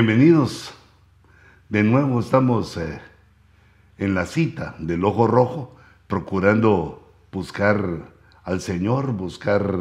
[0.00, 0.72] Bienvenidos.
[1.68, 3.00] De nuevo estamos eh,
[3.98, 8.12] en la cita del ojo rojo, procurando buscar
[8.44, 9.74] al Señor, buscar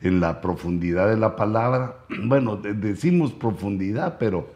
[0.00, 1.98] en la profundidad de la palabra.
[2.24, 4.52] Bueno, decimos profundidad, pero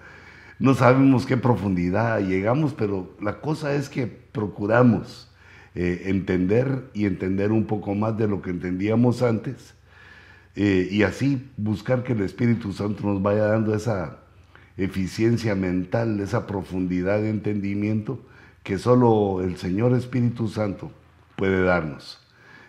[0.58, 5.30] no sabemos qué profundidad llegamos, pero la cosa es que procuramos
[5.76, 9.72] eh, entender y entender un poco más de lo que entendíamos antes
[10.56, 14.16] eh, y así buscar que el Espíritu Santo nos vaya dando esa
[14.76, 18.20] eficiencia mental, esa profundidad de entendimiento
[18.62, 20.92] que solo el Señor Espíritu Santo
[21.36, 22.18] puede darnos.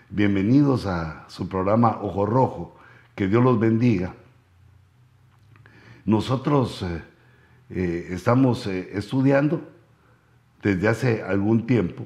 [0.09, 2.75] Bienvenidos a su programa Ojo Rojo,
[3.16, 4.14] que Dios los bendiga.
[6.06, 7.02] Nosotros eh,
[7.70, 9.70] eh, estamos eh, estudiando
[10.64, 12.06] desde hace algún tiempo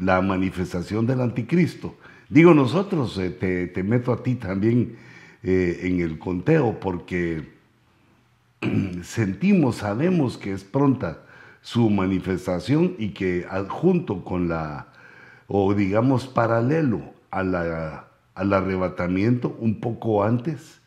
[0.00, 1.96] la manifestación del anticristo.
[2.28, 4.96] Digo nosotros, te, te, meto a ti también
[5.42, 7.57] en el conteo porque
[9.02, 11.20] sentimos, sabemos que es pronta
[11.60, 14.88] su manifestación y que junto con la,
[15.46, 20.80] o digamos paralelo a la, al arrebatamiento, un poco antes,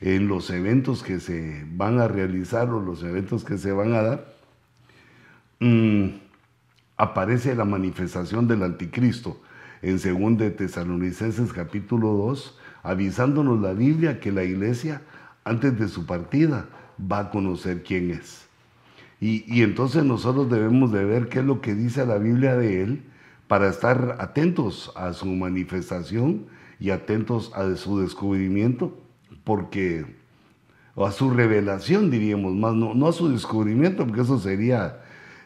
[0.00, 4.02] en los eventos que se van a realizar o los eventos que se van a
[4.02, 4.34] dar,
[5.60, 6.08] mm,
[6.96, 9.40] aparece la manifestación del anticristo
[9.82, 15.02] en 2 de Tesalonicenses capítulo 2, avisándonos la Biblia que la iglesia,
[15.44, 16.66] antes de su partida,
[17.00, 18.46] va a conocer quién es.
[19.20, 23.02] Y, entonces nosotros debemos de ver qué es lo que dice la Biblia de él
[23.48, 26.46] para estar atentos a su manifestación
[26.78, 28.98] y atentos a su descubrimiento,
[29.42, 30.04] porque,
[30.94, 35.00] o a su revelación diríamos más, no, a su descubrimiento, porque eso sería,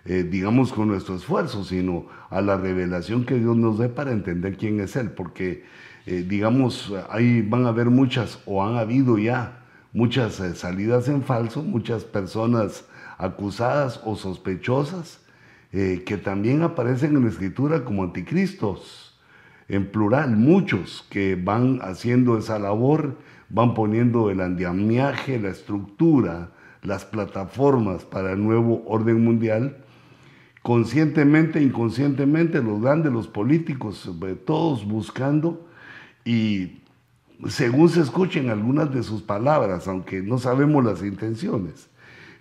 [0.04, 4.56] eh, digamos, con nuestro esfuerzo, sino a la revelación que Dios nos dé para entender
[4.56, 5.64] quién es Él, porque,
[6.06, 9.59] eh, digamos, ahí van a haber muchas, o han habido ya,
[9.92, 12.84] muchas eh, salidas en falso, muchas personas
[13.18, 15.20] acusadas o sospechosas
[15.72, 19.18] eh, que también aparecen en la escritura como anticristos,
[19.68, 23.18] en plural, muchos que van haciendo esa labor,
[23.48, 26.50] van poniendo el andamiaje, la estructura,
[26.82, 29.76] las plataformas para el nuevo orden mundial,
[30.62, 35.68] conscientemente, inconscientemente, los grandes, los políticos, eh, todos buscando
[36.24, 36.79] y
[37.48, 41.88] según se escuchen algunas de sus palabras, aunque no sabemos las intenciones,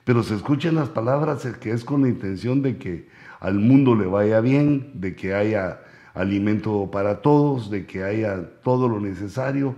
[0.04, 3.08] pero se escuchan las palabras que es con la intención de que
[3.40, 5.82] al mundo le vaya bien, de que haya
[6.14, 9.76] alimento para todos, de que haya todo lo necesario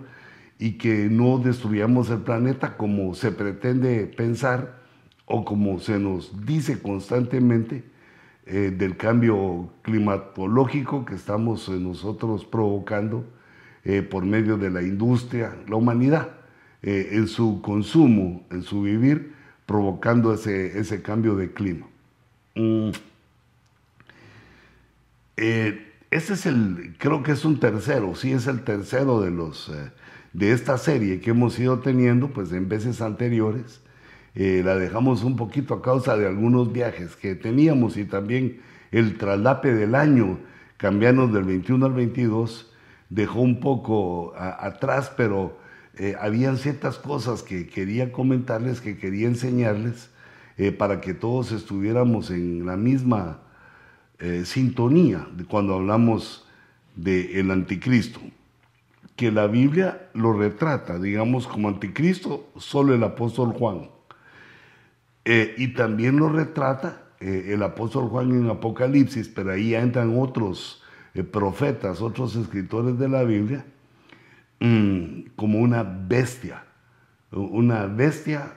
[0.57, 4.79] y que no destruyamos el planeta como se pretende pensar
[5.25, 7.83] o como se nos dice constantemente
[8.45, 13.25] eh, del cambio climatológico que estamos nosotros provocando
[13.83, 16.29] eh, por medio de la industria, la humanidad,
[16.83, 19.33] eh, en su consumo, en su vivir,
[19.65, 21.87] provocando ese, ese cambio de clima.
[22.55, 22.91] Mm.
[25.37, 29.71] Eh, ese es el, creo que es un tercero, sí es el tercero de los
[30.33, 33.81] de esta serie que hemos ido teniendo, pues en veces anteriores.
[34.35, 38.61] la dejamos un poquito a causa de algunos viajes que teníamos y también
[38.91, 40.37] el traslape del año,
[40.77, 42.71] cambiando del 21 al 22,
[43.11, 45.57] dejó un poco atrás, pero
[45.97, 50.09] eh, habían ciertas cosas que quería comentarles, que quería enseñarles,
[50.57, 53.41] eh, para que todos estuviéramos en la misma
[54.19, 56.47] eh, sintonía de cuando hablamos
[56.95, 58.21] del anticristo.
[59.17, 63.89] Que la Biblia lo retrata, digamos, como anticristo, solo el apóstol Juan.
[65.25, 70.80] y también lo retrata el apóstol Juan en Apocalipsis, pero ahí entran otros eh,
[71.31, 73.65] profetas, otros escritores de la Biblia,
[74.59, 76.63] mm, como una bestia,
[77.31, 78.53] una bestia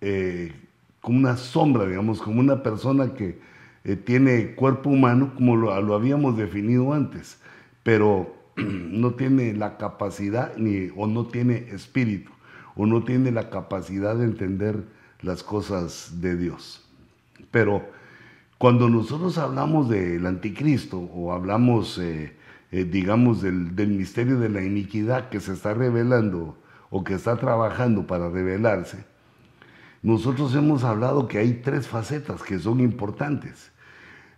[0.00, 0.52] eh,
[1.00, 3.38] como una sombra, digamos, como una persona que
[3.84, 7.38] eh, tiene cuerpo humano, como lo, lo, habíamos definido antes,
[7.82, 12.30] pero no tiene la capacidad ni, o no tiene espíritu,
[12.76, 14.84] o no tiene la capacidad de entender
[15.22, 16.86] las cosas de Dios.
[17.50, 17.88] Pero
[18.60, 22.36] cuando nosotros hablamos del anticristo o hablamos, eh,
[22.72, 26.58] eh, digamos, del, misterio de la iniquidad que se está revelando
[26.90, 29.02] o que está trabajando para revelarse,
[30.02, 33.72] nosotros hemos hablado que hay tres facetas que son importantes.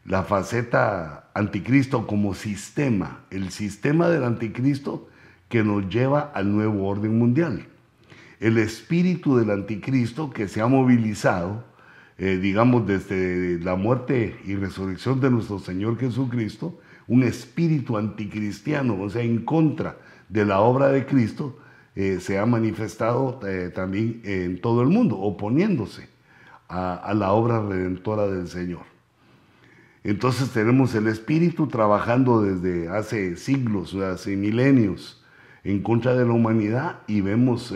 [0.05, 5.09] La faceta anticristo como sistema, el sistema del anticristo
[5.49, 7.67] que nos lleva al nuevo orden mundial.
[8.39, 11.72] El espíritu del anticristo que se ha movilizado
[12.25, 16.79] eh, digamos, desde la muerte y resurrección de nuestro Señor Jesucristo,
[17.09, 19.97] un espíritu anticristiano, o sea, en contra
[20.29, 21.59] de la obra de Cristo,
[21.97, 26.09] eh, se ha manifestado eh, también en todo el mundo, oponiéndose
[26.69, 28.85] a, la obra redentora del Señor.
[30.05, 35.25] Entonces tenemos el Espíritu trabajando desde hace siglos, hace milenios,
[35.65, 37.75] en contra de la humanidad y vemos,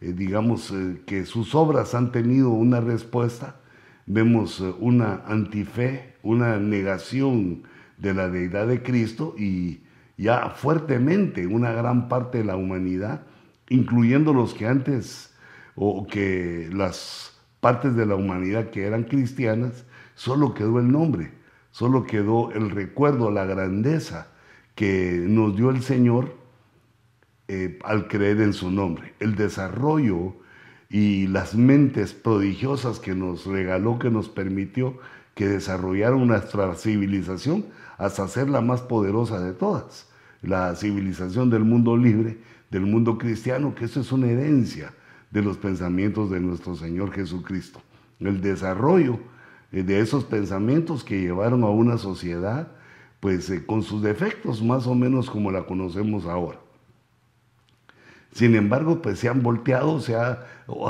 [0.00, 0.72] digamos,
[1.04, 3.56] que sus obras han tenido una respuesta.
[4.06, 7.62] Vemos una antife, una negación
[7.96, 9.82] de la deidad de Cristo y
[10.16, 13.22] ya fuertemente una gran parte de la humanidad,
[13.68, 15.34] incluyendo los que antes
[15.74, 21.32] o que las partes de la humanidad que eran cristianas, solo quedó el nombre,
[21.70, 24.28] solo quedó el recuerdo, la grandeza
[24.74, 26.36] que nos dio el Señor
[27.48, 29.14] eh, al creer en su nombre.
[29.18, 30.36] El desarrollo
[30.94, 34.96] y las mentes prodigiosas que nos regaló, que nos permitió
[35.34, 37.64] que desarrollaron nuestra civilización
[37.98, 40.08] hasta ser la más poderosa de todas.
[40.40, 42.38] La civilización del mundo libre,
[42.70, 44.94] del mundo cristiano, que eso es una herencia
[45.32, 47.82] de los pensamientos de nuestro Señor Jesucristo.
[48.20, 49.18] El desarrollo
[49.72, 52.68] eh, de esos pensamientos que llevaron a una sociedad,
[53.18, 56.63] pues eh, con sus defectos, más o menos como la conocemos ahora.
[58.34, 60.44] Sin embargo, pues se han volteado, se ha,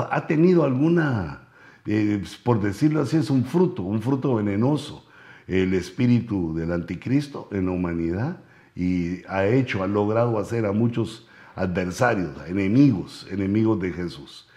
[0.09, 1.47] ha tenido alguna,
[1.85, 5.07] eh, por decirlo así, es un fruto, un fruto venenoso,
[5.45, 8.39] el espíritu del anticristo en la humanidad
[8.75, 14.49] y ha hecho, ha logrado hacer a muchos adversarios, enemigos, enemigos de Jesús.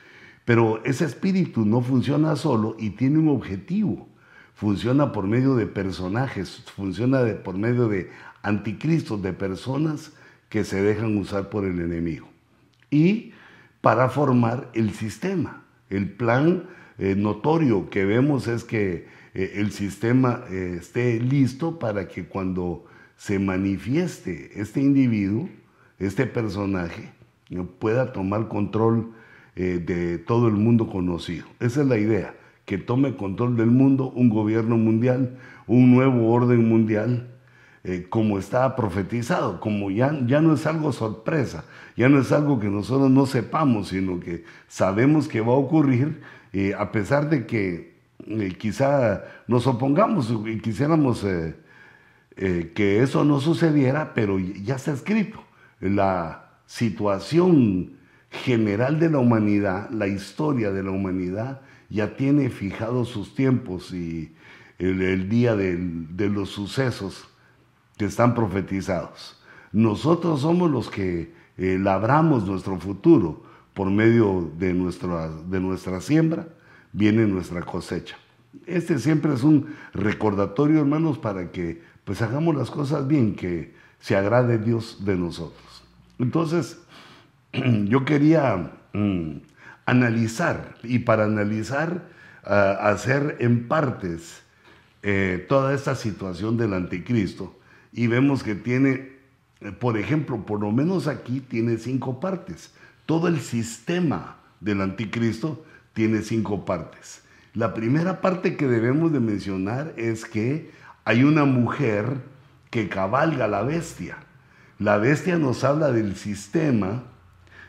[0.47, 4.09] Pero ese espíritu no funciona solo y tiene un objetivo.
[4.55, 8.11] Funciona por medio de personajes, funciona por medio de
[8.43, 10.13] anticristos, de personas
[10.49, 12.29] que se dejan usar por el enemigo.
[12.91, 13.33] Y
[13.81, 15.63] para formar el sistema.
[15.91, 16.65] El plan
[16.99, 22.85] eh, notorio que vemos es que eh, el sistema eh, esté listo para que cuando
[23.17, 25.49] se manifieste este individuo,
[25.99, 27.11] este personaje
[27.79, 29.13] pueda tomar control
[29.57, 31.45] de todo el mundo conocido.
[31.59, 35.37] Esa es la idea, que tome control del mundo, un gobierno mundial,
[35.67, 37.27] un nuevo orden mundial,
[37.85, 41.65] eh, como está profetizado, como ya, ya no es algo sorpresa,
[41.97, 46.21] ya no es algo que nosotros no sepamos, sino que sabemos que va a ocurrir,
[46.53, 47.97] eh, a pesar de que
[48.59, 51.25] quizá nos opongamos y quisiéramos
[52.35, 55.43] que eso no sucediera, pero ya está escrito.
[55.81, 57.93] La situación
[58.31, 64.35] general de la humanidad, la historia de la humanidad, ya tiene fijados sus tiempos y
[64.79, 67.29] el, día de los sucesos
[67.99, 69.37] que están profetizados.
[69.73, 73.43] Nosotros somos los que eh, labramos nuestro futuro
[73.75, 76.49] por medio de nuestra, de nuestra siembra,
[76.93, 78.17] viene nuestra cosecha.
[78.67, 84.17] Este siempre es un recordatorio, hermanos, para que pues hagamos las cosas bien, que se
[84.17, 85.85] agrade Dios de nosotros.
[86.19, 86.81] Entonces,
[87.53, 89.33] yo quería mm,
[89.85, 92.09] analizar y para analizar,
[92.45, 94.43] ah, hacer en partes
[95.03, 97.58] eh, toda esta situación del anticristo
[97.93, 99.13] y vemos que tiene,
[99.61, 102.73] eh, por ejemplo, por lo menos aquí tiene cinco partes.
[103.07, 107.23] Todo el sistema del anticristo tiene cinco partes.
[107.55, 110.71] La primera parte que debemos de mencionar es que
[111.05, 112.19] hay una mujer
[112.71, 114.19] que cabalga la bestia.
[114.79, 117.05] La bestia nos habla del sistema,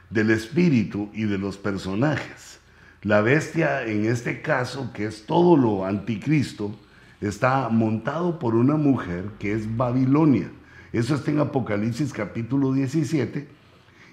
[0.09, 2.59] del espíritu y de los personajes.
[3.01, 6.77] La bestia en este caso, que es todo lo anticristo,
[7.21, 10.51] está montado por una mujer que es Babilonia.
[10.93, 13.47] Eso está en Apocalipsis capítulo 17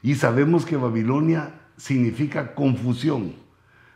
[0.02, 3.34] y sabemos que Babilonia significa confusión.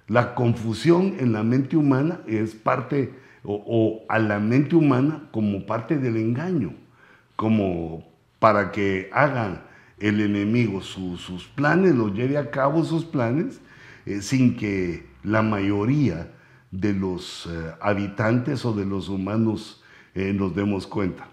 [0.06, 3.14] La confusión en la mente humana es parte,
[3.44, 6.74] o, a la mente humana como parte del engaño,
[7.36, 9.62] como para que hagan
[9.98, 13.60] el enemigo sus planes, los lleve a cabo sus planes,
[14.06, 16.32] eh, sin que la mayoría
[16.70, 19.82] de los eh, habitantes o de los humanos
[20.14, 21.28] eh, nos demos cuenta.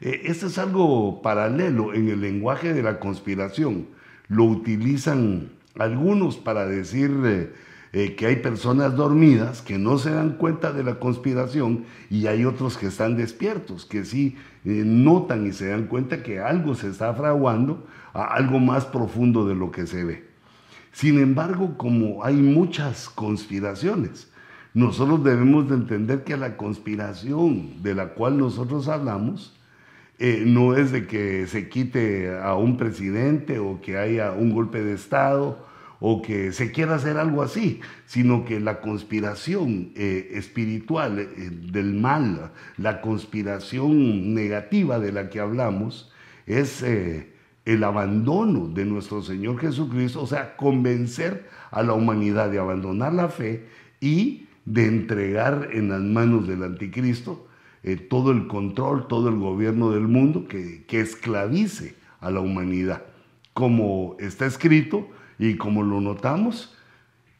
[0.00, 3.86] esto es algo paralelo en el lenguaje de la conspiración.
[4.28, 7.10] Lo utilizan algunos para decir
[7.98, 12.44] eh, que hay personas dormidas que no se dan cuenta de la conspiración y hay
[12.44, 16.88] otros que están despiertos, que sí eh, notan y se dan cuenta que algo se
[16.88, 20.28] está fraguando, a algo más profundo de lo que se ve.
[20.92, 24.30] Sin embargo, como hay muchas conspiraciones,
[24.76, 29.58] nosotros debemos de entender que la conspiración de la cual nosotros hablamos
[30.18, 34.84] eh, no es de que se quite a un presidente o que haya un golpe
[34.84, 35.66] de Estado
[35.98, 41.28] o que se quiera hacer algo así, sino que la conspiración eh, espiritual eh,
[41.72, 46.12] del mal, la conspiración negativa de la que hablamos,
[46.44, 53.14] es el abandono de nuestro Señor Jesucristo, o sea, convencer a la humanidad de abandonar
[53.14, 53.64] la fe
[54.02, 57.46] y de entregar en las manos del anticristo
[57.82, 63.04] eh, todo el control, todo el gobierno del mundo que, que esclavice a la humanidad,
[63.54, 65.08] como está escrito
[65.38, 66.76] y como lo notamos.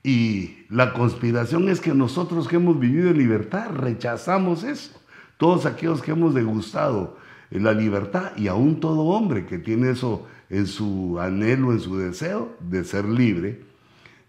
[0.02, 4.98] Y la conspiración es que nosotros que hemos vivido en libertad rechazamos eso.
[5.36, 7.18] Todos aquellos que hemos degustado
[7.50, 12.56] la libertad y aún todo hombre que tiene eso en su anhelo, en su deseo
[12.60, 13.62] de ser libre,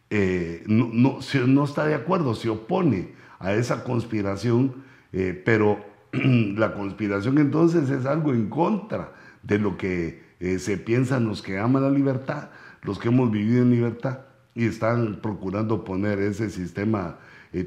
[0.10, 3.10] eh, no, no, está de acuerdo, se opone
[3.40, 10.24] a esa conspiración, eh, pero la conspiración entonces es algo en contra de lo que
[10.40, 12.50] eh, se piensan los que aman la libertad,
[12.84, 14.20] los que hemos vivido en libertad
[14.56, 17.20] y están procurando poner ese sistema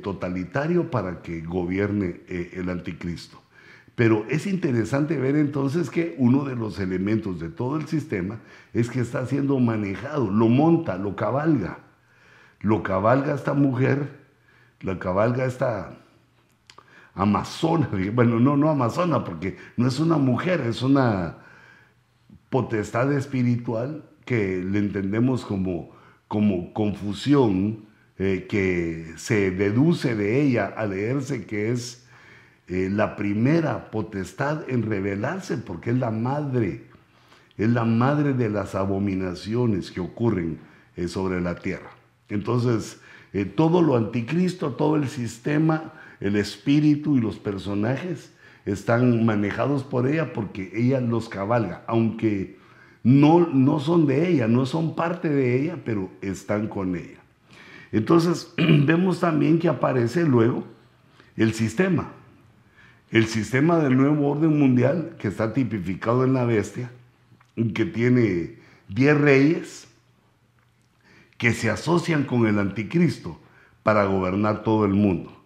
[0.02, 3.40] totalitario para que gobierne el anticristo.
[3.94, 8.40] Pero es interesante ver entonces que uno de los elementos de todo el sistema
[8.72, 11.89] es que está siendo manejado, lo monta, lo cabalga.
[12.60, 14.20] Lo cabalga esta mujer,
[14.80, 15.96] lo cabalga esta
[17.14, 21.36] amazona, bueno, no, no amazona, porque no es una mujer, es una
[22.50, 25.90] potestad espiritual que le entendemos como,
[26.28, 27.86] como confusión,
[28.18, 32.06] eh, que se deduce de ella a leerse que es
[32.68, 36.84] eh, la primera potestad en revelarse, porque es la madre,
[37.56, 40.58] es la madre de las abominaciones que ocurren
[40.96, 41.90] eh, sobre la tierra.
[42.30, 43.00] Entonces,
[43.32, 48.32] eh, todo lo anticristo, todo el sistema, el espíritu y los personajes
[48.64, 52.58] están manejados por ella porque ella los cabalga, aunque
[53.02, 57.18] no, no son de ella, no son parte de ella, pero están con ella.
[57.92, 60.64] Entonces, vemos también que aparece luego
[61.36, 62.12] el sistema
[63.10, 66.90] el sistema del nuevo orden mundial, que está tipificado en la bestia,
[67.74, 68.58] que tiene
[68.88, 69.88] 10 reyes
[71.40, 73.40] que se asocian con el anticristo
[73.82, 75.42] para gobernar todo el mundo.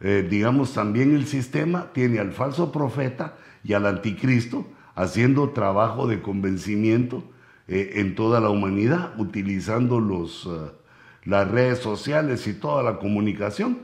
[0.00, 4.64] Eh, digamos, también el sistema tiene al falso profeta y al anticristo
[4.94, 7.24] haciendo trabajo de convencimiento
[7.66, 10.46] eh, en toda la humanidad, utilizando los...
[10.46, 10.70] Eh,
[11.26, 13.78] las redes sociales y toda la comunicación,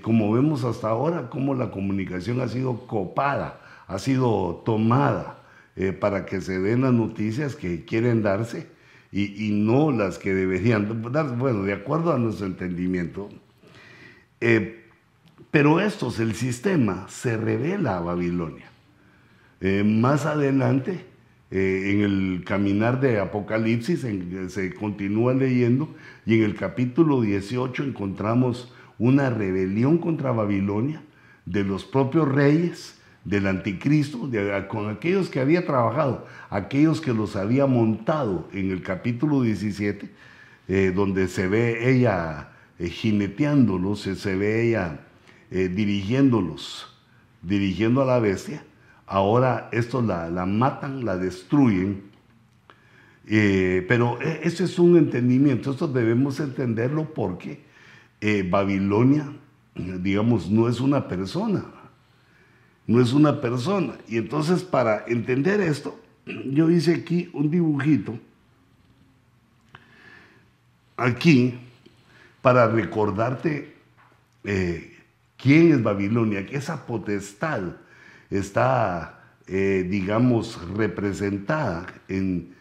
[0.00, 5.40] como vemos hasta ahora, cómo la comunicación ha sido copada, ha sido tomada
[5.98, 8.68] para que se den las noticias que quieren darse
[9.16, 13.28] y, no las que deberían darse, bueno, de acuerdo a nuestro entendimiento.
[14.40, 14.86] Eh,
[15.52, 18.66] pero estos, el sistema, se revela a Babilonia.
[19.84, 21.04] más adelante,
[21.52, 24.04] eh, en el caminar de Apocalipsis
[24.48, 25.94] se continúa leyendo
[26.26, 31.04] y en el capítulo 18 encontramos una rebelión contra Babilonia
[31.46, 34.30] de los propios reyes, del anticristo,
[34.68, 40.10] con aquellos que había trabajado, aquellos que los había montado en el capítulo 17,
[40.68, 45.00] eh, donde se ve ella eh, jineteándolos, se ve ella
[45.50, 46.92] dirigiéndolos,
[47.42, 48.64] dirigiendo a la bestia.
[49.06, 52.02] Ahora estos la, matan, la destruyen.
[53.26, 57.64] Eh, pero e, ese es un entendimiento, esto debemos entenderlo porque
[58.20, 59.32] eh, Babilonia,
[59.74, 61.64] digamos, no es una persona,
[62.86, 63.94] no es una persona.
[64.08, 68.18] Y entonces para entender esto, yo hice aquí un dibujito,
[70.96, 71.58] aquí,
[72.42, 73.74] para recordarte
[74.44, 74.98] eh,
[75.38, 77.62] quién es Babilonia, que esa potestad
[78.30, 82.54] está, eh, digamos, representada en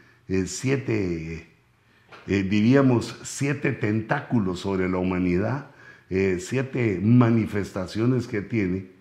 [0.46, 1.48] siete,
[2.28, 5.68] eh, diríamos, siete tentáculos sobre la humanidad,
[6.38, 8.93] siete manifestaciones que tiene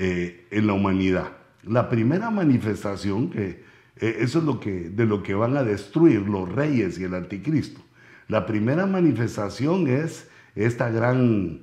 [0.00, 1.32] en la humanidad.
[1.64, 3.62] La primera manifestación, que
[3.96, 7.82] eso es lo que, de lo que van a destruir los reyes y el anticristo.
[8.28, 11.60] La primera manifestación es esta gran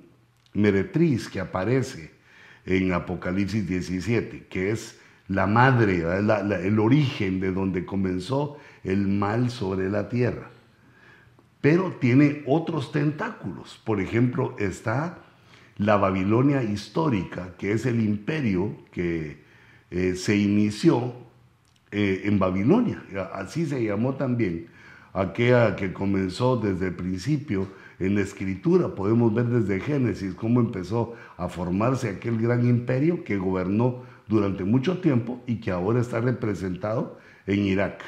[0.54, 2.12] meretriz que aparece
[2.66, 9.90] en Apocalipsis 17, que es la madre, el origen de donde comenzó el mal sobre
[9.90, 10.50] la tierra.
[11.62, 13.82] Pero tiene otros tentáculos.
[13.84, 15.20] Por ejemplo, está
[15.78, 19.44] la Babilonia histórica, que es el imperio que
[19.92, 21.14] eh, se inició
[21.92, 23.04] eh, en Babilonia.
[23.34, 24.68] Así se llamó también
[25.14, 27.68] aquella que comenzó desde el principio
[28.00, 33.38] en la escritura podemos ver desde Génesis cómo empezó a formarse aquel gran imperio que
[33.38, 37.18] gobernó durante mucho tiempo y que ahora está representado
[37.48, 38.04] en Irak.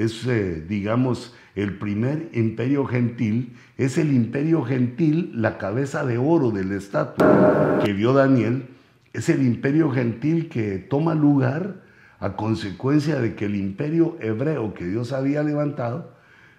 [0.00, 6.50] Es, eh, digamos, el primer imperio gentil, es el imperio gentil, la cabeza de oro
[6.50, 8.68] del estatua que vio Daniel,
[9.12, 11.82] es el imperio gentil que toma lugar
[12.18, 16.14] a consecuencia de que el imperio hebreo que Dios había levantado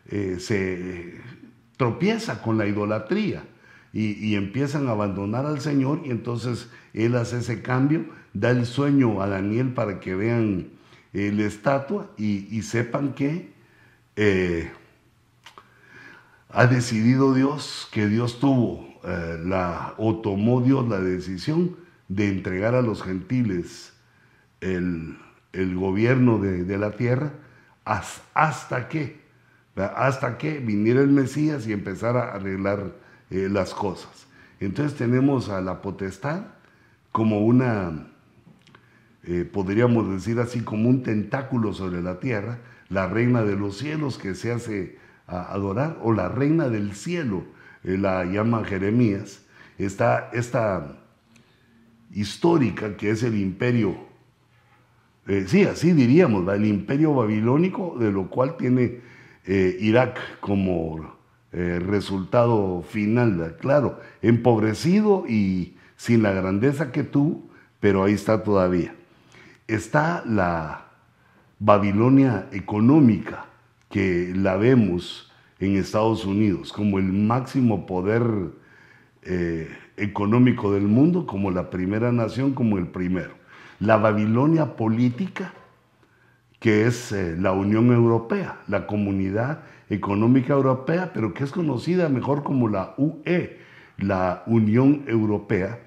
[0.07, 1.15] eh, se
[1.77, 3.43] tropieza con la idolatría
[3.93, 9.21] y, empiezan a abandonar al Señor y entonces Él hace ese cambio, da el sueño
[9.21, 10.67] a Daniel para que vean
[11.13, 13.53] la estatua y, sepan que
[14.15, 14.71] eh,
[16.49, 21.75] ha decidido Dios, que Dios tuvo eh, la, o tomó Dios la decisión
[22.07, 23.93] de entregar a los gentiles
[24.59, 25.17] el,
[25.75, 27.33] gobierno de, la tierra
[27.83, 29.21] hasta que,
[29.75, 32.93] hasta que viniera el Mesías y empezara a arreglar
[33.29, 34.27] eh, las cosas.
[34.59, 36.43] Entonces tenemos a la potestad
[37.11, 38.10] como una,
[39.23, 44.17] eh, podríamos decir así, como un tentáculo sobre la tierra, la reina de los cielos
[44.17, 47.43] que se hace adorar, o la reina del cielo,
[47.83, 49.45] eh, la llama Jeremías,
[49.77, 50.97] está esta
[52.11, 53.95] histórica que es el imperio,
[55.47, 58.99] sí, así diríamos, el imperio babilónico, de lo cual tiene
[59.45, 61.21] Irak como
[61.53, 67.49] eh, resultado final, claro, empobrecido y sin la grandeza que tú,
[67.81, 68.95] pero ahí está todavía.
[69.71, 70.81] Está la
[71.57, 73.45] Babilonia económica,
[73.89, 75.31] que la vemos
[75.61, 78.21] en Estados Unidos como el máximo poder
[79.23, 83.31] eh, económico del mundo, como la primera nación, como el primero.
[83.79, 85.53] La Babilonia política,
[86.59, 92.43] que es eh, la Unión Europea, la comunidad económica europea, pero que es conocida mejor
[92.43, 93.57] como la UE,
[93.99, 95.79] la Unión Europea,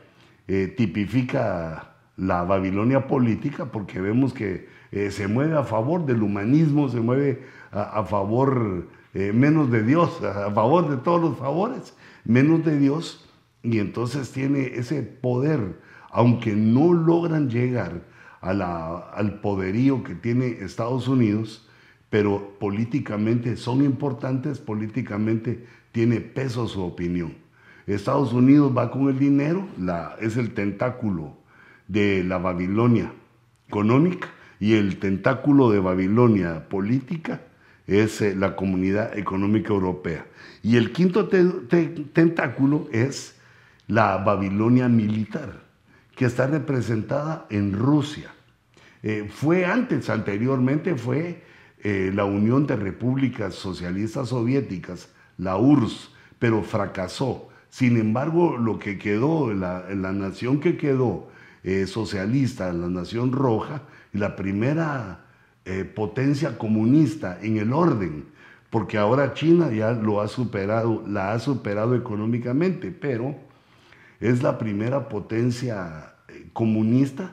[0.49, 6.89] eh, tipifica la Babilonia política porque vemos que eh, se mueve a favor del humanismo,
[6.89, 12.65] se mueve a, favor eh, menos de Dios, a favor de todos los favores, menos
[12.65, 13.29] de Dios,
[13.63, 18.03] y entonces tiene ese poder, aunque no logran llegar
[18.41, 21.67] al poderío que tiene Estados Unidos,
[22.11, 27.35] pero políticamente son importantes, políticamente tiene peso su opinión.
[27.87, 31.44] Estados Unidos va con el dinero, la, es el tentáculo
[31.89, 33.13] de la Babilonia
[33.69, 34.29] económica
[34.61, 37.43] y el tentáculo de Babilonia política
[37.87, 40.27] es eh, la Comunidad Económica Europea.
[40.63, 43.37] Y el quinto tentáculo es
[43.87, 45.61] la Babilonia militar,
[46.17, 48.33] que está representada en Rusia.
[49.03, 51.43] Eh, fue antes, anteriormente fue
[51.83, 57.49] eh, la Unión de Repúblicas Socialistas Soviéticas, la URSS, pero fracasó.
[57.69, 61.29] Sin embargo, lo que quedó, la, la nación que quedó
[61.65, 65.25] eh, socialista, la nación roja, la primera
[65.65, 68.27] eh, potencia comunista en el orden,
[68.71, 73.35] porque ahora China ya lo ha superado, la ha superado económicamente, pero
[74.21, 76.15] es la primera potencia
[76.53, 77.33] comunista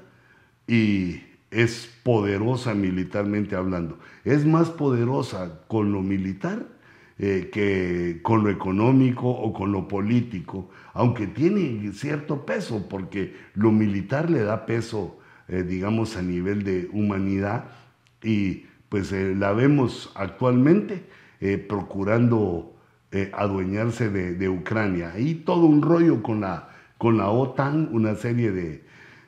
[0.67, 3.99] y es poderosa militarmente hablando.
[4.23, 6.65] Es más poderosa con lo militar
[7.23, 13.71] eh, que con lo económico o con lo político, aunque tiene cierto peso, porque lo
[13.71, 17.65] militar le da peso, eh, digamos, a nivel de humanidad
[18.23, 21.05] y pues eh, la vemos actualmente
[21.67, 22.75] procurando
[23.33, 25.13] adueñarse de, de, Ucrania.
[25.17, 28.83] Y todo un rollo con la, con la OTAN, una serie de,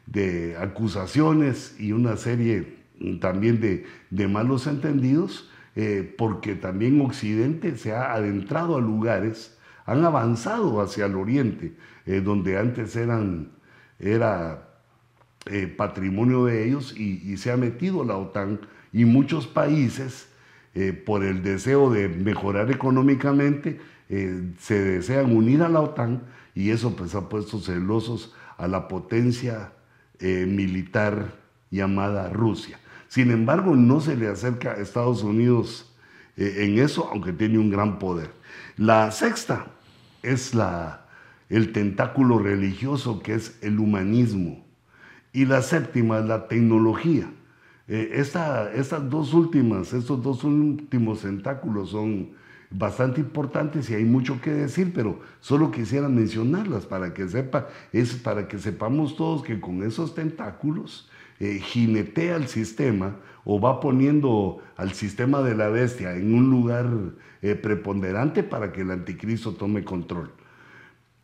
[0.05, 2.83] de acusaciones y una serie
[3.19, 10.81] también de, malos entendidos, eh, porque también Occidente se ha adentrado a lugares, han avanzado
[10.81, 11.73] hacia el oriente,
[12.05, 13.49] eh, donde antes eran,
[13.97, 14.69] era
[15.47, 20.29] eh, patrimonio de ellos y, se ha metido la OTAN y muchos países,
[21.05, 26.23] por el deseo de mejorar económicamente, se desean unir a la OTAN
[26.55, 29.71] y eso pues ha puesto celosos a la potencia
[30.19, 31.35] militar
[31.69, 32.79] llamada Rusia.
[33.13, 35.93] Sin embargo, no se le acerca a Estados Unidos
[36.35, 38.31] eh, en eso, aunque tiene un gran poder.
[38.75, 39.67] La sexta
[40.23, 40.53] es
[41.47, 44.65] el tentáculo religioso, que es el humanismo.
[45.31, 47.29] Y la séptima es la tecnología.
[47.87, 52.31] Eh, estas dos últimas, estos dos últimos tentáculos son
[52.71, 58.15] bastante importantes y hay mucho que decir, pero solo quisiera mencionarlas para que sepa, es
[58.15, 61.07] para que sepamos todos que con esos tentáculos
[61.39, 66.87] eh, jinetea el sistema o va poniendo al sistema de la bestia en un lugar
[67.41, 70.31] eh, preponderante para que el anticristo tome control.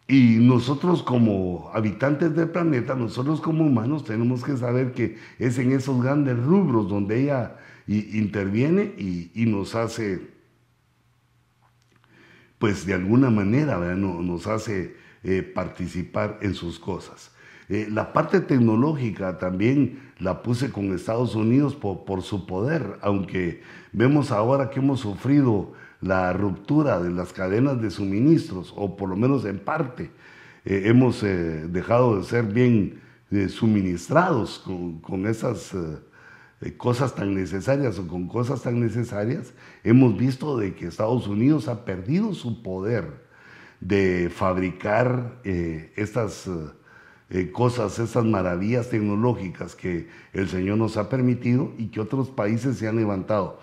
[0.08, 5.72] Y nosotros como habitantes del planeta, nosotros como humanos tenemos que saber que es en
[5.72, 10.40] esos grandes rubros donde ella interviene y, nos hace
[12.58, 17.32] pues de alguna manera nos hace eh, participar en sus cosas.
[17.70, 23.62] Eh, la parte tecnológica también la puse con Estados Unidos por, su poder, aunque
[23.94, 29.16] vemos ahora que hemos sufrido la ruptura de las cadenas de suministros, o por lo
[29.16, 30.10] menos en parte,
[30.66, 33.02] eh, hemos eh, dejado de ser bien
[33.50, 34.66] suministrados
[35.04, 35.76] con, esas
[36.78, 39.54] cosas tan necesarias o con cosas tan necesarias,
[39.84, 43.06] hemos visto de que Estados Unidos ha perdido su poder
[43.82, 46.50] de fabricar estas
[47.52, 52.88] cosas, estas maravillas tecnológicas que el Señor nos ha permitido y que otros países se
[52.88, 53.60] han levantado,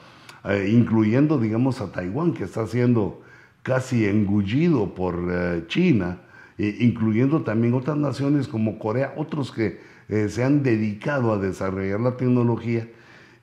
[0.68, 3.22] incluyendo, digamos, a Taiwán, que está siendo
[3.64, 6.20] casi engullido por China
[6.59, 12.16] incluyendo también otras naciones como Corea, otros que eh, se han dedicado a desarrollar la
[12.16, 12.88] tecnología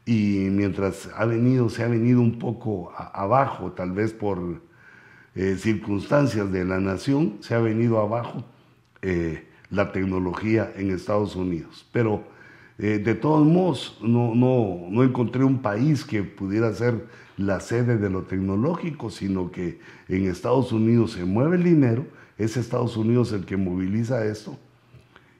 [0.05, 4.61] y mientras ha venido, se ha venido un poco abajo, tal vez por
[5.35, 8.43] eh, circunstancias de la nación, se ha venido abajo
[9.01, 11.85] eh, la tecnología en Estados Unidos.
[11.91, 12.23] Pero
[12.77, 17.05] de todos modos, no, no, no encontré un país que pudiera ser
[17.37, 22.05] la sede de lo tecnológico, sino que en Estados Unidos se mueve el dinero,
[22.37, 24.57] es Estados Unidos el que moviliza esto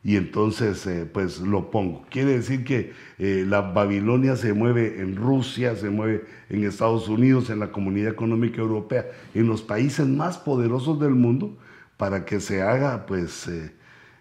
[0.04, 2.06] y entonces eh, pues lo pongo.
[2.10, 7.50] Quiere decir que eh, la Babilonia se mueve en Rusia, se mueve en Estados Unidos,
[7.50, 11.58] en la Comunidad Económica Europea, en los países más poderosos del mundo
[11.96, 13.50] para que se haga pues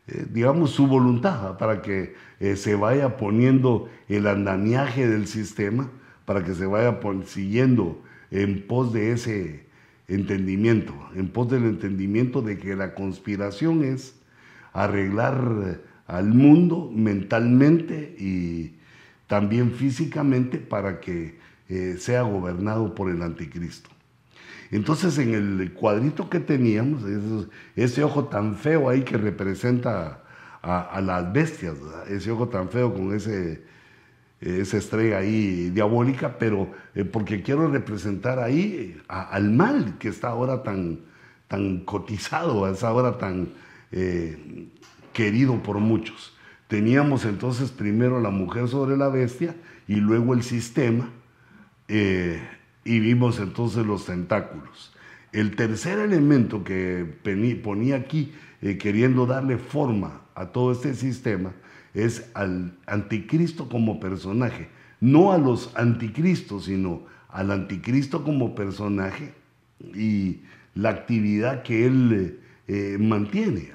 [0.09, 2.15] eh, digamos su voluntad, para que
[2.57, 5.89] se vaya poniendo el andamiaje del sistema,
[6.25, 9.67] para que se vaya siguiendo en pos de ese
[10.09, 14.17] entendimiento, en pos del entendimiento de que la conspiración es
[14.73, 18.73] arreglar al mundo mentalmente y
[19.27, 21.39] también físicamente para que
[21.69, 23.89] eh, sea gobernado por el anticristo.
[24.73, 27.03] Entonces en el cuadrito que teníamos,
[27.77, 30.25] ese, ojo tan feo ahí que representa
[30.63, 31.77] a, las bestias,
[32.09, 33.63] ese ojo tan feo con ese
[34.43, 40.65] esa estrella ahí diabólica, pero eh, porque quiero representar ahí al mal que está ahora
[40.65, 41.01] tan,
[41.47, 43.51] tan cotizado, es ahora tan
[43.93, 44.69] eh,
[45.13, 46.37] querido por muchos.
[46.67, 49.55] Teníamos entonces primero la mujer sobre la bestia
[49.87, 51.09] y luego el sistema
[51.87, 52.43] eh,
[52.85, 54.93] y vimos entonces los tentáculos.
[55.33, 57.07] El tercer elemento que
[57.63, 58.33] ponía aquí,
[58.79, 61.53] queriendo darle forma a todo este sistema,
[61.95, 64.69] es al anticristo como personaje,
[65.01, 69.35] no a los anticristos, sino al anticristo como personaje
[69.95, 70.41] y
[70.75, 73.71] la actividad que él eh, mantiene.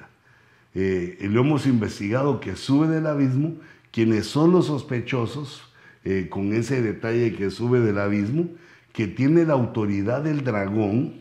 [0.74, 3.54] Eh, lo hemos investigado que sube del abismo,
[3.90, 5.72] quienes son los sospechosos,
[6.04, 8.48] eh, con ese detalle que sube del abismo,
[8.92, 11.20] que tiene la autoridad del dragón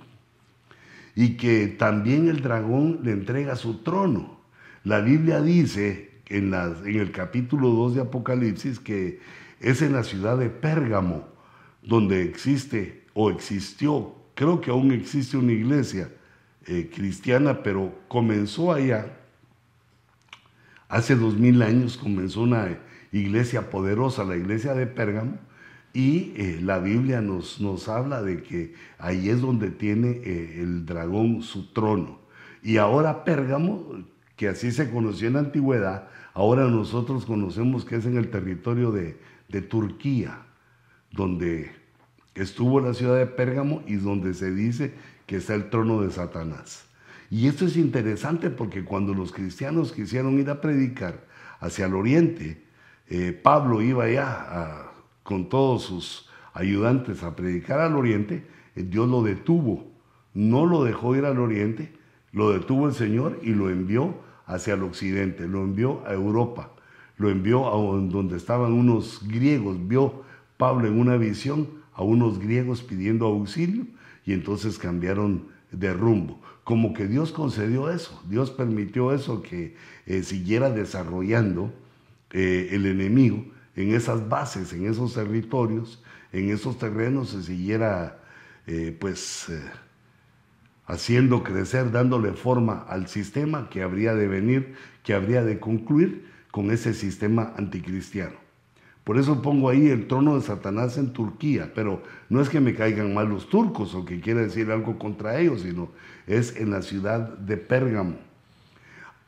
[1.15, 4.39] y que también el dragón le entrega su trono.
[4.83, 9.19] La Biblia dice en, el capítulo 2 de Apocalipsis que
[9.59, 11.27] es en la ciudad de Pérgamo
[11.81, 16.11] donde existe o existió, creo que aún existe una iglesia
[16.65, 19.17] eh, cristiana, pero comenzó allá,
[20.89, 22.77] hace dos mil años comenzó una
[23.11, 25.37] iglesia poderosa, la iglesia de Pérgamo,
[25.93, 30.85] y eh, la Biblia nos, nos habla de que ahí es donde tiene eh, el
[30.85, 32.19] dragón su trono.
[32.61, 34.03] Y ahora Pérgamo,
[34.35, 38.91] que así se conoció en la antigüedad, Ahora nosotros conocemos que es en el territorio
[38.91, 39.17] de,
[39.63, 40.43] Turquía,
[41.11, 41.71] donde
[42.35, 44.93] estuvo la ciudad de Pérgamo y donde se dice
[45.25, 46.85] que está el trono de Satanás.
[47.31, 51.25] Y esto es interesante porque cuando los cristianos quisieron ir a predicar
[51.59, 52.63] hacia el oriente,
[53.09, 54.91] eh, Pablo iba allá
[55.27, 59.91] con todos sus ayudantes a predicar al oriente, eh, Dios lo detuvo,
[60.33, 61.91] no lo dejó ir al oriente,
[62.31, 66.71] lo detuvo el Señor y lo envió hacia el occidente, lo envió a Europa,
[67.17, 67.71] lo envió a
[68.07, 70.23] donde estaban unos griegos, vio
[70.55, 73.85] Pablo en una visión a unos griegos pidiendo auxilio
[74.25, 76.39] y entonces cambiaron de rumbo.
[76.63, 81.73] Como que Dios concedió eso, Dios permitió eso que eh, siguiera desarrollando
[82.31, 88.19] eh, el enemigo en esas bases, en esos territorios, en esos terrenos, se siguiera
[88.65, 89.49] eh, pues
[90.87, 96.71] haciendo crecer, dándole forma al sistema que habría de venir, que habría de concluir con
[96.71, 98.47] ese sistema anticristiano.
[99.03, 102.73] Por eso pongo ahí el trono de Satanás en Turquía, pero no es que me
[102.73, 105.91] caigan mal los turcos o que quiera decir algo contra ellos, sino
[106.25, 108.17] es en la ciudad de Pérgamo.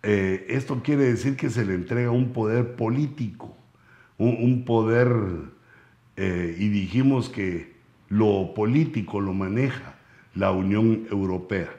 [0.03, 3.55] Eh, esto quiere decir que se le entrega un poder político,
[4.19, 5.09] un, poder,
[6.17, 7.73] eh, y dijimos que
[8.09, 9.95] lo político lo maneja
[10.35, 11.69] la Unión Europea.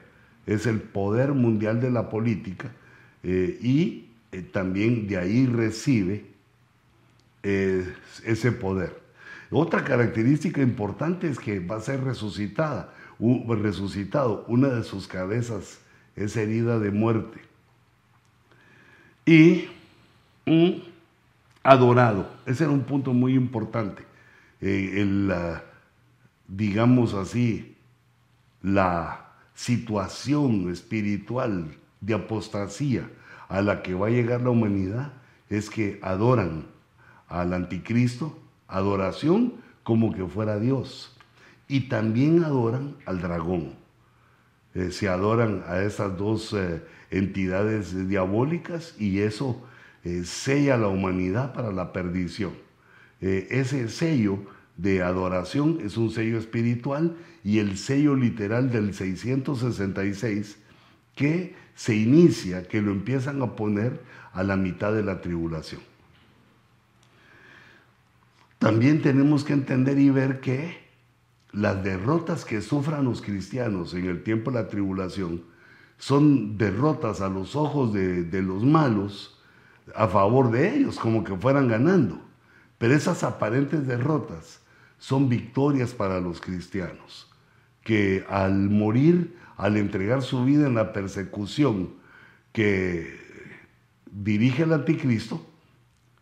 [0.45, 2.71] Es el poder mundial de la política
[3.23, 6.25] eh, y eh, también de ahí recibe
[7.43, 9.01] ese poder.
[9.49, 12.93] Otra característica importante es que va a ser resucitada.
[13.19, 15.79] resucitado, una de sus cabezas
[16.15, 17.39] es herida de muerte.
[19.25, 19.65] Y
[21.63, 24.03] adorado, ese era un punto muy importante.
[24.59, 25.59] Eh,
[26.47, 27.77] digamos así,
[28.61, 33.09] la situación espiritual de apostasía
[33.47, 35.13] a la que va a llegar la humanidad
[35.49, 36.65] es que adoran
[37.27, 41.15] al anticristo, adoración como que fuera Dios.
[41.67, 43.73] Y también adoran al dragón.
[44.73, 49.61] Eh, se adoran a esas dos eh, entidades diabólicas y eso
[50.03, 52.53] eh, sella la humanidad para la perdición.
[53.21, 54.39] ese sello
[54.77, 60.57] de adoración es un sello espiritual y el sello literal del 666
[61.15, 64.01] que se inicia, que lo empiezan a poner
[64.33, 65.81] a la mitad de la tribulación.
[68.59, 70.77] También tenemos que entender y ver que
[71.51, 75.43] las derrotas que sufran los cristianos en el tiempo de la tribulación
[75.97, 79.40] son derrotas a los ojos de los malos
[79.95, 82.21] a favor de ellos, como que fueran ganando.
[82.77, 84.61] Pero esas aparentes derrotas
[84.97, 87.29] son victorias para los cristianos,
[87.83, 91.89] que al morir, al entregar su vida en la persecución
[92.51, 93.19] que
[94.11, 95.45] dirige el anticristo,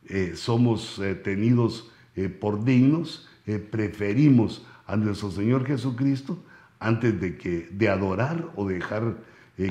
[0.08, 3.28] eh, somos eh, tenidos eh, por dignos,
[3.72, 6.38] preferimos a nuestro Señor Jesucristo
[6.80, 9.18] antes de, que, de adorar o dejar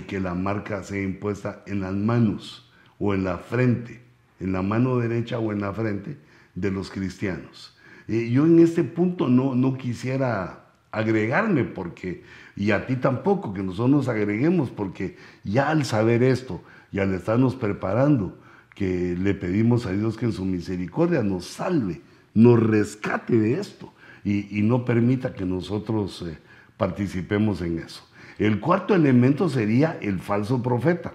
[0.08, 2.67] que la marca sea impuesta en las manos
[2.98, 4.00] o en la frente,
[4.40, 6.16] en la mano derecha o en la frente
[6.54, 7.76] de los cristianos.
[8.06, 12.22] yo en este punto no, no quisiera agregarme porque,
[12.56, 17.12] y a ti tampoco, que nosotros nos agreguemos, porque ya al saber esto y al
[17.14, 18.38] estarnos preparando,
[18.74, 22.00] que le pedimos a Dios que en su misericordia nos salve,
[22.32, 23.92] nos rescate de esto
[24.24, 26.38] y, no permita que nosotros eh,
[26.76, 28.06] participemos en eso.
[28.38, 31.14] El cuarto elemento sería el falso profeta.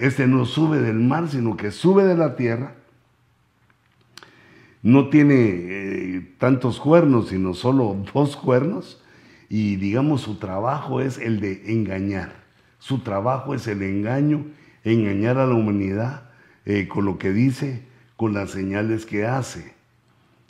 [0.00, 2.72] Este no sube del mar, sino que sube de la tierra.
[4.82, 9.02] No tiene eh, tantos cuernos, sino solo dos cuernos.
[9.50, 12.32] Y digamos, su trabajo es el de engañar.
[12.78, 14.46] Su trabajo es el engaño,
[14.84, 16.30] engañar a la humanidad
[16.64, 17.82] eh, con lo que dice,
[18.16, 19.74] con las señales que hace.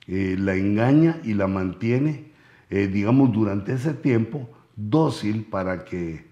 [0.07, 2.31] Eh, la engaña y la mantiene,
[2.71, 6.25] digamos, durante ese tiempo dócil para que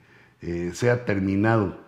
[0.72, 1.87] sea terminado,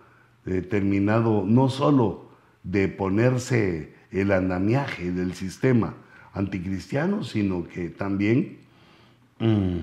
[0.68, 2.30] terminado no solo
[2.62, 5.94] de ponerse el andamiaje del sistema
[6.32, 8.58] anticristiano, sino que también
[9.38, 9.78] mm,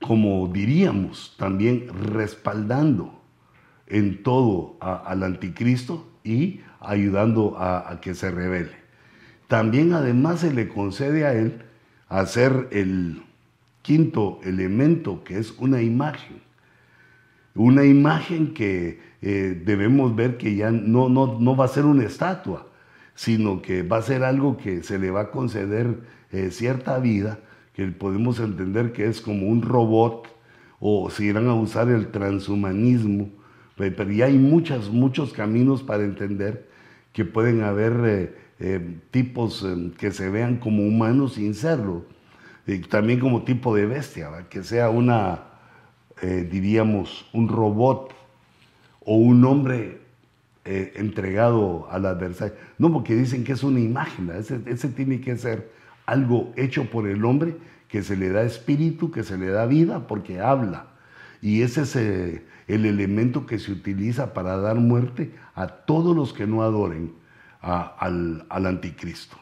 [0.00, 3.22] como diríamos, también respaldando
[3.86, 8.74] en todo al anticristo y ayudando a, que se revele.
[9.46, 11.62] También además se le concede a él
[12.08, 13.22] hacer el
[13.82, 16.40] quinto elemento, que es una imagen.
[17.54, 22.66] Una imagen que eh, debemos ver que ya no, no, va a ser una estatua,
[23.14, 25.98] sino que va a ser algo que se le va a conceder
[26.32, 27.38] eh, cierta vida,
[27.74, 30.28] que podemos entender que es como un robot,
[30.80, 33.28] o si irán a usar el transhumanismo,
[33.76, 36.68] pero ya hay muchos, muchos caminos para entender
[37.12, 42.04] que pueden haber eh, eh, tipos eh, que se vean como humanos sin serlo,
[42.66, 45.44] y también como tipo de bestia, que sea una,
[46.22, 48.12] diríamos, un robot
[49.00, 50.00] o un hombre
[50.64, 52.54] entregado al adversario.
[52.78, 55.70] No, porque dicen que es una imagen, ese, ese tiene que ser
[56.06, 57.56] algo hecho por el hombre
[57.88, 60.86] que se le da espíritu, que se le da vida, porque habla.
[61.42, 66.46] Y ese es el elemento que se utiliza para dar muerte a todos los que
[66.46, 67.12] no adoren
[67.60, 69.36] al, anticristo.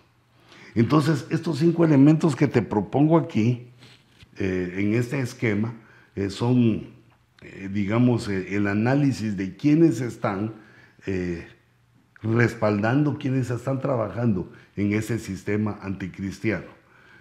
[0.74, 3.68] Entonces, estos cinco elementos que te propongo aquí,
[4.36, 5.74] eh, en este esquema,
[6.18, 6.88] eh, son,
[7.42, 10.54] eh, digamos, el análisis de quiénes están
[12.22, 16.66] respaldando, quiénes están trabajando en ese sistema anticristiano.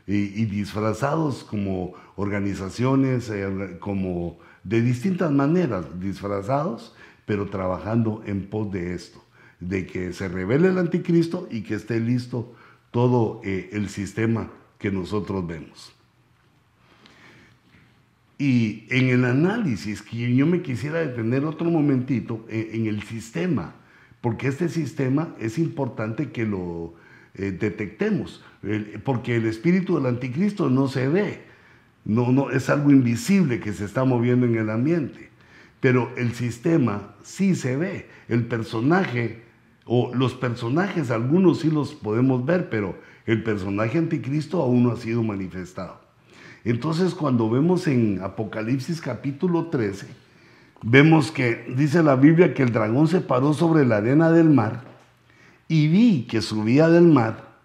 [0.06, 3.32] Y, disfrazados como organizaciones,
[3.80, 9.22] como de distintas maneras, disfrazados, pero trabajando en pos de esto,
[9.60, 12.56] de que se revele el anticristo y que esté listo
[12.92, 15.94] todo eh, el sistema que nosotros vemos.
[18.38, 23.76] Y en el análisis, que yo me quisiera detener otro momentito eh, en, el sistema,
[24.21, 26.93] porque este sistema es importante que lo
[27.34, 28.43] eh, detectemos,
[29.04, 31.41] porque el espíritu del anticristo no se ve,
[32.06, 35.30] no, no, es algo invisible que se está moviendo en el ambiente.
[35.80, 38.08] Pero el sistema sí se ve.
[38.28, 39.43] El personaje,
[39.86, 44.97] o los personajes, algunos sí los podemos ver, pero el personaje anticristo aún no ha
[44.97, 46.07] sido manifestado.
[46.67, 50.06] Entonces cuando vemos en Apocalipsis capítulo 13,
[50.82, 54.84] vemos que dice la Biblia que el dragón se paró sobre la arena del mar
[55.69, 57.56] y vi que subía del mar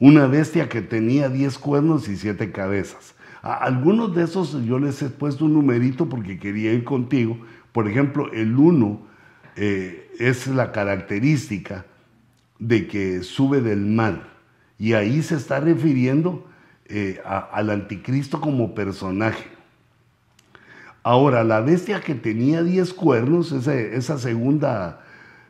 [0.00, 3.14] una bestia que tenía diez cuernos y siete cabezas.
[3.40, 7.38] A algunos de esos yo les he puesto un numerito porque quería ir contigo.
[7.70, 9.02] Por ejemplo, el uno
[9.54, 11.86] eh, es la característica
[12.58, 14.28] de que sube del mar.
[14.76, 16.47] Y ahí se está refiriendo
[16.88, 19.58] eh, al anticristo como personaje.
[21.02, 25.00] Ahora, la bestia que tenía diez cuernos, esa, segunda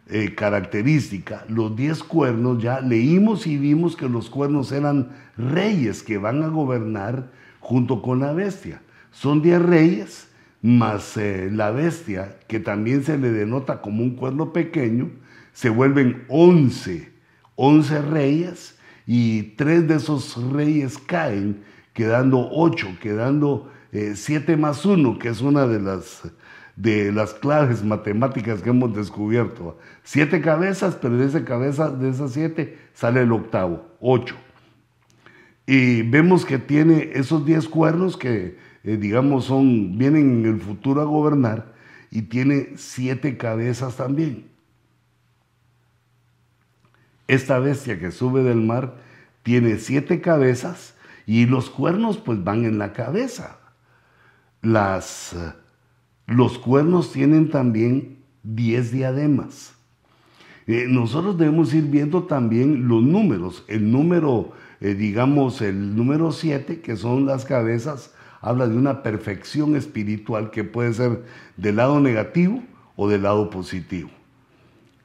[0.06, 6.18] eh, característica, los diez cuernos, ya leímos y vimos que los cuernos eran reyes que
[6.18, 8.82] van a gobernar junto con la bestia.
[9.10, 10.28] Son diez reyes,
[10.62, 15.10] más eh, la bestia, que también se le denota como un cuerno pequeño,
[15.52, 17.10] se vuelven once,
[17.56, 18.77] once reyes,
[19.10, 21.62] y tres de esos reyes caen,
[21.94, 26.30] quedando ocho, quedando eh, siete más uno, que es una de las,
[26.76, 29.78] de las claves matemáticas que hemos descubierto.
[30.02, 34.36] Siete cabezas, pero de, esa cabeza, de esas siete sale el octavo, ocho.
[35.66, 41.00] Y vemos que tiene esos diez cuernos que, eh, digamos, son, vienen en el futuro
[41.00, 41.72] a gobernar
[42.10, 44.57] y tiene siete cabezas también.
[47.28, 48.96] Esta bestia que sube del mar
[49.44, 50.94] tiene siete cabezas
[51.26, 53.58] y los cuernos pues van en la cabeza.
[54.60, 55.36] Las,
[56.26, 59.74] los cuernos tienen también diez diademas.
[60.66, 63.64] Eh, nosotros debemos ir viendo también los números.
[63.68, 69.74] El número eh, digamos, el número 7, que son las cabezas, habla de una perfección
[69.74, 71.24] espiritual que puede ser
[71.56, 72.62] del lado negativo
[72.94, 74.10] o del lado positivo.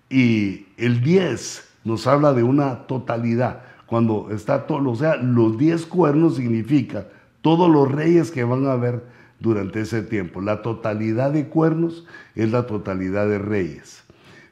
[0.09, 3.61] Y el 10 nos habla de una totalidad.
[3.85, 7.07] Cuando está todo, o sea, los 10 cuernos significa
[7.41, 9.03] todos los reyes que van a haber
[9.39, 10.41] durante ese tiempo.
[10.41, 14.03] La totalidad de cuernos es la totalidad de reyes.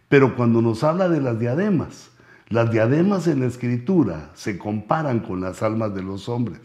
[0.09, 2.11] Pero cuando nos habla de las diademas,
[2.49, 6.59] las diademas en la escritura se comparan con las almas de los hombres.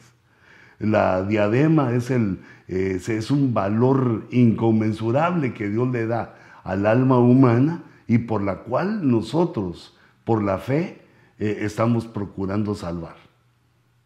[0.80, 7.84] La diadema es, el, es un valor inconmensurable que Dios le da al alma humana
[8.08, 9.95] y por la cual nosotros,
[10.26, 11.00] por la fe,
[11.38, 13.14] eh, estamos procurando salvar.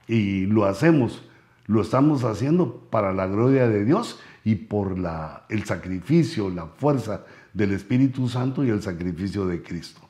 [0.07, 1.23] Y lo hacemos,
[1.67, 7.25] lo estamos haciendo para la gloria de Dios y por la, el sacrificio, la fuerza
[7.55, 10.03] del Espíritu Santo y el sacrificio de Cristo.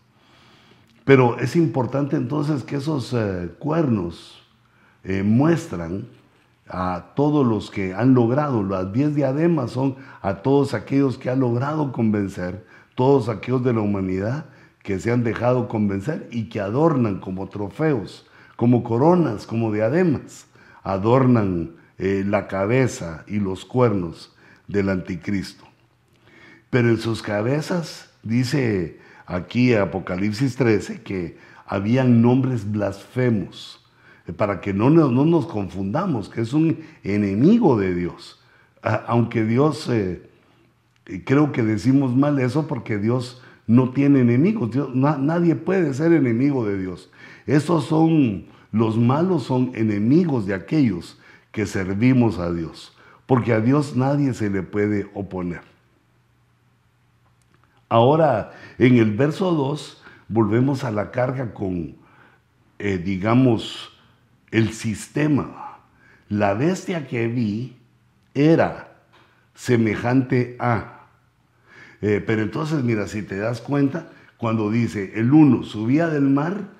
[1.04, 4.42] Pero es importante entonces que esos eh, cuernos
[5.04, 6.08] eh, muestran
[6.68, 11.38] a todos los que han logrado, las diez diademas son a todos aquellos que han
[11.38, 12.66] logrado convencer,
[12.96, 14.46] todos aquellos de la humanidad
[14.82, 18.26] que se han dejado convencer y que adornan como trofeos,
[18.56, 20.46] como coronas, como diademas,
[20.82, 24.34] adornan eh, la cabeza y los cuernos
[24.68, 25.64] del anticristo.
[26.70, 33.84] Pero en sus cabezas, dice aquí Apocalipsis 13 que habían nombres blasfemos,
[34.26, 38.40] eh, para que no, no, nos confundamos, que es un enemigo de Dios.
[38.82, 40.22] Aunque Dios, eh,
[41.24, 46.76] creo que decimos mal eso porque Dios no tiene enemigos, nadie puede ser enemigo de
[46.76, 47.08] Dios.
[47.46, 51.20] Esos son, los malos son enemigos de aquellos
[51.52, 52.96] que servimos a Dios,
[53.26, 55.60] porque a Dios nadie se le puede oponer.
[57.88, 61.94] Ahora, en el verso 2, volvemos a la carga con,
[62.80, 63.96] eh, digamos,
[64.50, 65.78] el sistema.
[66.28, 67.76] La bestia que vi
[68.34, 68.96] era
[69.54, 70.99] semejante a.
[72.02, 76.70] Eh, pero entonces, mira, si te das cuenta, cuando dice el uno subía del mar,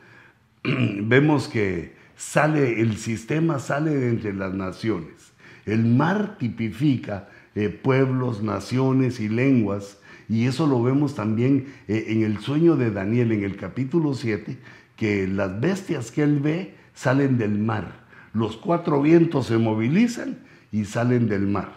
[0.65, 5.33] vemos que sale, el sistema sale de entre las naciones.
[5.67, 9.99] El mar tipifica eh, pueblos, naciones y lenguas
[10.31, 14.59] y eso lo vemos también eh, en el sueño de Daniel, en el capítulo 7,
[14.97, 18.05] que las bestias que él ve salen del mar.
[18.33, 20.39] Los cuatro vientos se movilizan
[20.71, 21.73] y salen del mar.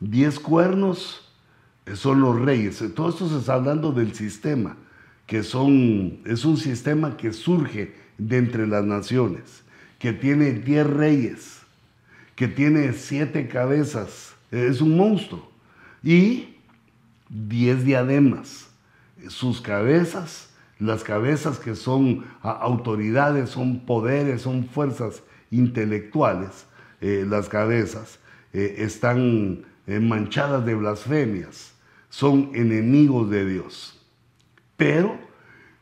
[0.00, 1.25] Diez cuernos
[1.94, 2.82] son los reyes.
[2.94, 4.76] Todo esto se está hablando del sistema,
[5.26, 9.62] que son, es un sistema que surge de entre las naciones,
[9.98, 11.60] que tiene diez reyes,
[12.34, 15.50] que tiene siete cabezas, es un monstruo.
[16.02, 16.56] Y
[17.28, 18.68] diez diademas.
[19.28, 26.66] Sus cabezas, las cabezas que son autoridades, son poderes, son fuerzas intelectuales,
[27.00, 28.18] eh, las cabezas
[28.52, 31.72] eh, están eh, manchadas de blasfemias,
[32.08, 34.00] son enemigos de Dios.
[34.76, 35.18] Pero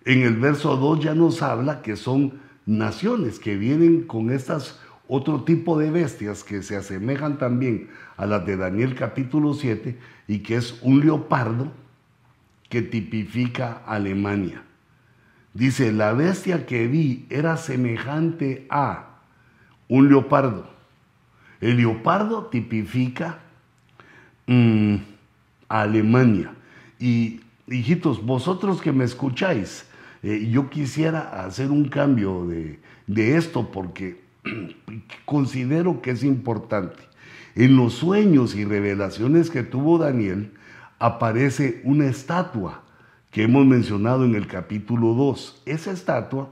[0.05, 5.45] en el verso 2 ya nos habla que son naciones que vienen con estas otro
[5.45, 9.99] tipo de bestias que se asemejan también a las de Daniel capítulo 7
[10.29, 11.71] y que es un leopardo
[12.69, 14.63] que tipifica Alemania.
[15.53, 19.21] Dice, la bestia que vi era semejante a
[19.89, 20.69] un leopardo.
[21.61, 23.39] El leopardo tipifica
[24.47, 24.97] mm,
[25.83, 26.55] Alemania.
[26.99, 29.87] Y hijitos, vosotros que me escucháis,
[30.23, 34.23] eh, yo quisiera hacer un cambio de, de esto porque
[35.25, 37.03] considero que es importante.
[37.57, 40.53] En los sueños y revelaciones que tuvo Daniel
[40.99, 42.83] aparece una estatua
[43.31, 45.63] que hemos mencionado en el capítulo 2.
[45.67, 46.49] Esa estatua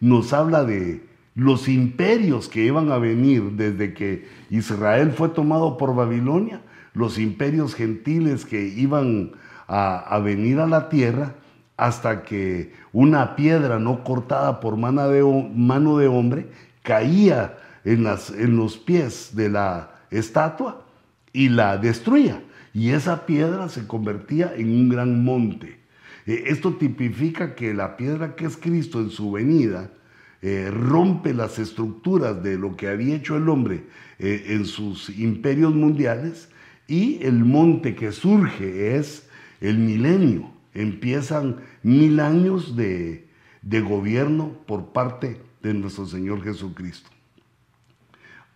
[0.00, 1.02] nos habla de
[1.34, 6.60] los imperios que iban a venir desde que Israel fue tomado por Babilonia,
[6.94, 9.32] los imperios gentiles que iban
[9.68, 11.34] a, venir a la tierra
[11.76, 15.22] hasta que una piedra no cortada por mano de,
[15.54, 16.50] mano de hombre
[16.82, 20.84] caía en, las, en los pies de la estatua
[21.32, 22.42] y la destruía.
[22.74, 25.80] Y esa piedra se convertía en un gran monte.
[26.26, 29.90] Eh, esto tipifica que la piedra que es Cristo en su venida
[30.42, 33.84] eh, rompe las estructuras de lo que había hecho el hombre
[34.18, 36.48] eh, en sus imperios mundiales
[36.90, 39.28] y el monte que surge es
[39.60, 40.50] el milenio.
[40.74, 43.28] Empiezan mil años de,
[43.62, 47.08] de gobierno por parte de nuestro Señor Jesucristo.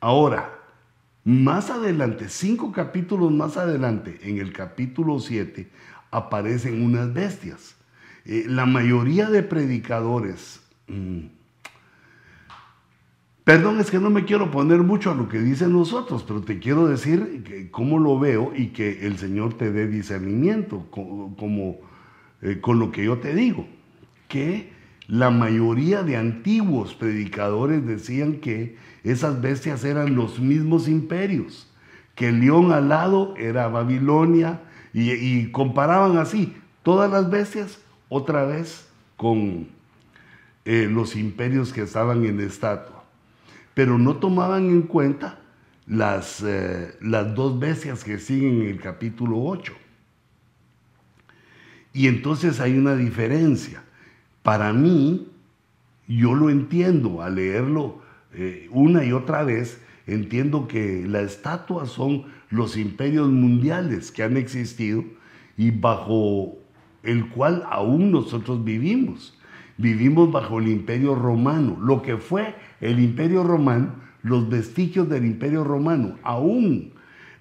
[0.00, 0.52] Ahora,
[1.22, 5.70] más adelante, cinco capítulos más adelante, en el capítulo 7,
[6.10, 7.76] aparecen unas bestias.
[8.24, 11.26] Eh, la mayoría de predicadores, mm,
[13.44, 16.58] perdón, es que no me quiero poner mucho a lo que dicen nosotros, pero te
[16.58, 20.86] quiero decir cómo lo veo y que el Señor te dé discernimiento
[22.42, 23.66] eh, con lo que yo te digo,
[24.28, 24.72] que
[25.06, 31.70] la mayoría de antiguos predicadores decían que esas bestias eran los mismos imperios,
[32.14, 34.60] que el león alado era Babilonia,
[34.94, 39.66] y, comparaban así todas las bestias otra vez con
[40.64, 42.93] eh, los imperios que estaban en estatua.
[43.74, 45.40] Pero no tomaban en cuenta
[45.86, 49.72] las, eh, las dos bestias que siguen en el capítulo 8.
[51.92, 53.84] Y entonces hay una diferencia.
[54.42, 55.28] Para mí,
[56.08, 58.02] yo lo entiendo al leerlo
[58.34, 64.36] eh, una y otra vez, entiendo que la estatua son los imperios mundiales que han
[64.36, 65.04] existido
[65.56, 66.58] y bajo
[67.02, 69.38] el cual aún nosotros vivimos.
[69.76, 75.64] Vivimos bajo el imperio romano, lo que fue el imperio romano, los vestigios del imperio
[75.64, 76.16] romano.
[76.22, 76.92] Aún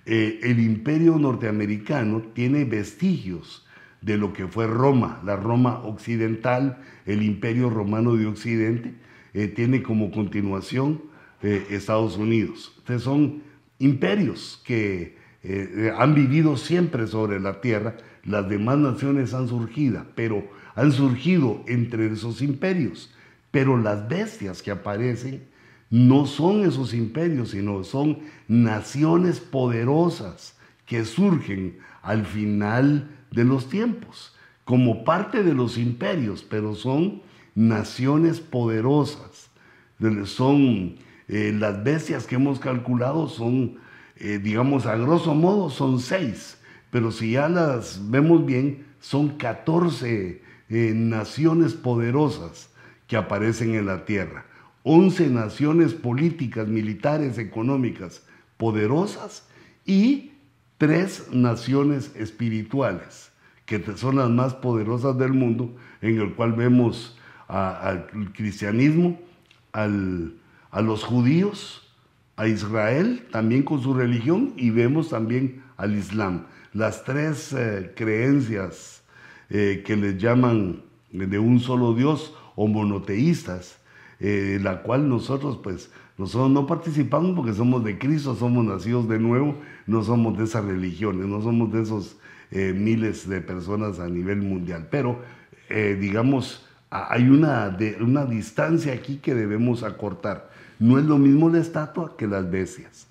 [0.05, 3.65] eh, el imperio norteamericano tiene vestigios
[4.01, 8.95] de lo que fue Roma, la Roma occidental, el imperio romano de Occidente,
[9.34, 11.03] eh, tiene como continuación
[11.41, 12.73] eh, Estados Unidos.
[12.79, 13.43] Entonces son
[13.79, 15.21] imperios que
[15.97, 22.07] han vivido siempre sobre la tierra, las demás naciones han surgido, pero han surgido entre
[22.07, 23.13] esos imperios.
[23.51, 25.43] Pero las bestias que aparecen
[25.89, 34.36] no son esos imperios, sino son naciones poderosas que surgen al final de los tiempos,
[34.65, 37.21] como parte de los imperios, pero son
[37.55, 39.49] naciones poderosas.
[40.26, 40.95] Son
[41.28, 43.78] eh, las bestias que hemos calculado son,
[44.17, 46.57] eh, digamos, a grosso modo son seis,
[46.91, 50.43] pero si ya las vemos bien, son 14
[50.74, 52.69] naciones poderosas
[53.07, 54.45] que aparecen en la tierra.
[54.84, 58.24] 11 naciones políticas, militares, económicas
[58.57, 59.47] poderosas
[59.86, 60.32] y
[60.78, 63.32] tres naciones espirituales,
[63.65, 67.17] que son las más poderosas del mundo, en el cual vemos
[67.47, 69.19] al cristianismo,
[69.71, 70.34] al,
[70.71, 71.84] a los judíos,
[72.36, 76.45] a Israel, también con su religión, y vemos también al Islam.
[76.74, 78.93] Las tres eh, creencias
[79.54, 80.82] eh, que les llaman
[81.12, 83.80] de un solo Dios o monoteístas,
[84.20, 89.20] eh, la cual nosotros pues nosotros no participamos porque somos de Cristo, somos nacidos de
[89.20, 89.56] nuevo,
[89.88, 92.18] no somos de esas religiones, no somos de esos
[92.51, 94.88] miles de personas a nivel mundial.
[94.91, 95.20] Pero,
[95.70, 100.51] digamos, hay una, una distancia aquí que debemos acortar.
[100.78, 103.08] No es lo mismo la estatua que las bestias.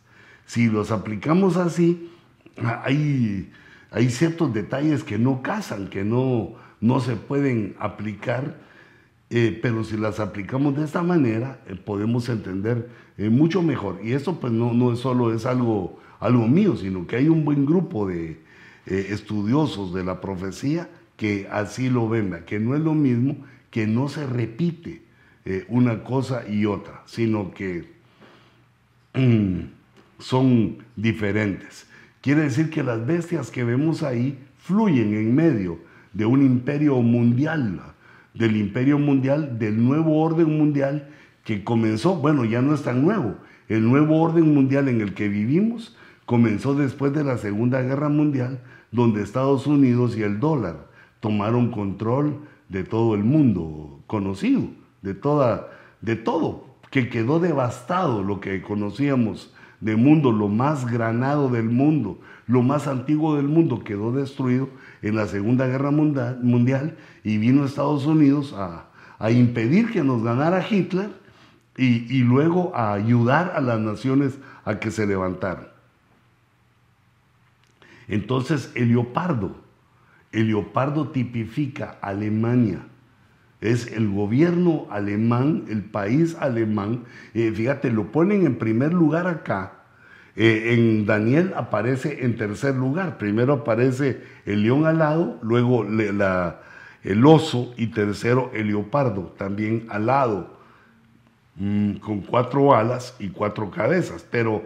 [0.47, 2.09] Si los aplicamos así,
[2.57, 3.51] hay,
[3.93, 8.57] hay ciertos detalles que no casan, que no, no se pueden aplicar,
[9.29, 12.89] eh, pero si las aplicamos de esta manera, eh, podemos entender
[13.19, 14.01] eh, mucho mejor.
[14.03, 17.45] Y eso pues no, no es solo es algo, algo mío, sino que hay un
[17.45, 18.41] buen grupo de
[18.85, 23.37] estudiosos de la profecía que así lo ven, que no es lo mismo,
[23.71, 25.03] que no se repite
[25.69, 27.89] una cosa y otra, sino que
[29.15, 29.61] mm,
[30.19, 31.87] son diferentes.
[32.23, 35.81] Quiere decir que las bestias que vemos ahí fluyen en medio
[36.13, 37.81] de un imperio mundial,
[38.33, 41.09] del imperio mundial, del nuevo orden mundial
[41.45, 43.35] que comenzó, bueno, ya no es tan nuevo,
[43.69, 48.61] el nuevo orden mundial en el que vivimos comenzó después de la Segunda Guerra Mundial,
[48.93, 50.87] donde Estados Unidos y el dólar
[51.19, 54.63] tomaron control de todo el mundo conocido,
[55.03, 55.71] de, toda,
[56.01, 59.53] de todo, que quedó devastado lo que conocíamos
[59.83, 64.69] de mundo, lo más granado del mundo, lo más antiguo del mundo, quedó destruido
[65.03, 68.87] en la Segunda Guerra Mundial y vino Estados Unidos a,
[69.31, 71.11] impedir que nos ganara Hitler
[71.77, 75.69] y, y luego a ayudar a las naciones a que se levantaran.
[78.09, 79.57] Entonces el leopardo,
[80.33, 82.85] el leopardo tipifica Alemania,
[83.63, 87.05] es el gobierno alemán, el país alemán.
[87.33, 89.85] Eh, fíjate, lo ponen en primer lugar acá.
[90.35, 93.19] Eh, en Daniel aparece en tercer lugar.
[93.19, 100.59] Primero aparece el león alado, luego el oso y tercero el leopardo, también alado,
[101.57, 104.27] mm, con cuatro alas y cuatro cabezas.
[104.29, 104.65] Pero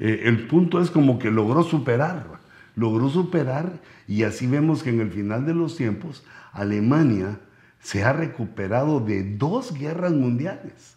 [0.00, 2.26] eh, el punto es como que logró superar,
[2.74, 7.38] logró superar y así vemos que en el final de los tiempos Alemania
[7.82, 10.96] se ha recuperado de dos guerras mundiales.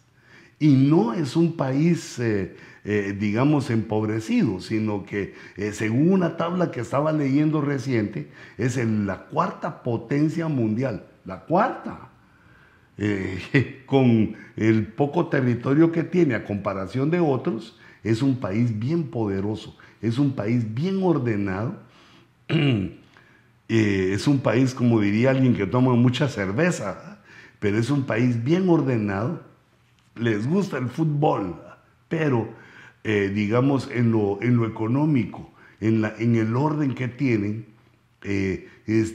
[0.58, 6.70] Y no es un país, eh, eh, digamos, empobrecido, sino que eh, según una tabla
[6.70, 11.04] que estaba leyendo reciente, es la cuarta potencia mundial.
[11.24, 12.10] La cuarta.
[13.84, 19.76] con el poco territorio que tiene a comparación de otros, es un país bien poderoso,
[20.00, 21.76] es un país bien ordenado.
[23.68, 27.18] Eh, es un país, como diría alguien que toma mucha cerveza,
[27.58, 29.42] pero es un país bien ordenado,
[30.14, 31.60] les gusta el fútbol,
[32.08, 32.48] pero
[33.02, 35.50] eh, digamos en lo, en lo económico,
[35.80, 37.66] en, la, en, el orden que tienen,
[38.22, 38.68] eh,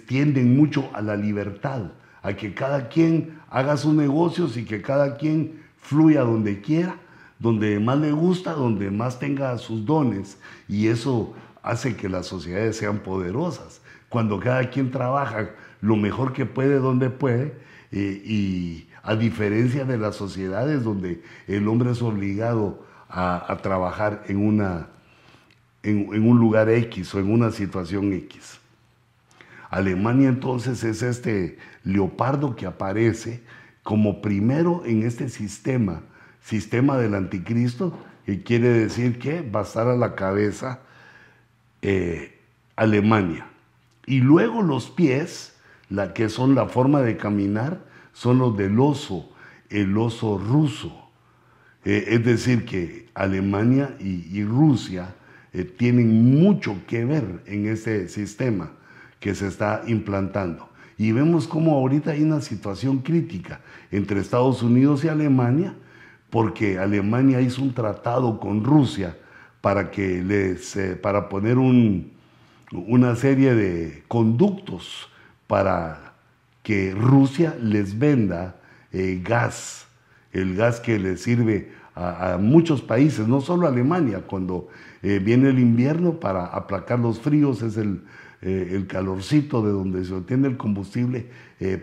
[0.06, 1.92] tienden mucho a la libertad,
[2.22, 6.98] a que cada quien haga sus negocios y que cada quien fluya donde quiera,
[7.40, 10.38] donde más le gusta, donde más tenga sus dones,
[10.68, 11.34] y eso
[11.64, 13.81] hace que las sociedades sean poderosas
[14.12, 17.56] cuando cada quien trabaja lo mejor que puede donde puede
[17.94, 24.46] eh, y a diferencia de las sociedades donde el hombre es obligado a, trabajar en,
[24.46, 24.90] una,
[25.82, 28.60] en, un lugar X o en una situación X.
[29.70, 33.42] Alemania entonces es este leopardo que aparece
[33.82, 36.02] como primero en este sistema,
[36.42, 40.82] sistema del anticristo, que quiere decir que va a estar a la cabeza
[41.82, 42.38] eh,
[42.76, 43.51] Alemania.
[44.06, 45.56] Y luego los pies,
[45.90, 47.80] la que son la forma de caminar,
[48.14, 49.30] son los del oso,
[49.70, 51.10] el oso ruso.
[51.84, 55.16] Eh, es decir, que Alemania y, Rusia
[55.54, 58.72] eh, tienen mucho que ver en este sistema
[59.20, 60.70] que se está implantando.
[60.98, 65.74] Y vemos cómo ahorita hay una situación crítica entre Estados Unidos y Alemania,
[66.30, 69.18] porque Alemania hizo un tratado con Rusia
[69.62, 72.12] para, que les, eh, para poner un,
[72.72, 75.10] una serie de conductos
[75.48, 76.14] para
[76.64, 78.56] que Rusia les venda
[78.92, 79.88] eh, gas,
[80.32, 84.70] el gas que le sirve a, muchos países, no solo a Alemania, cuando
[85.04, 88.04] eh, viene el invierno para aplacar los fríos, es el,
[88.42, 91.28] eh, el calorcito de donde se obtiene el combustible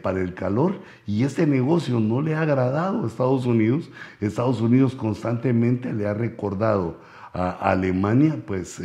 [0.02, 4.96] para el calor, y este negocio no le ha agradado a Estados Unidos, Estados Unidos
[4.96, 7.00] constantemente le ha recordado
[7.32, 8.82] a, Alemania, pues,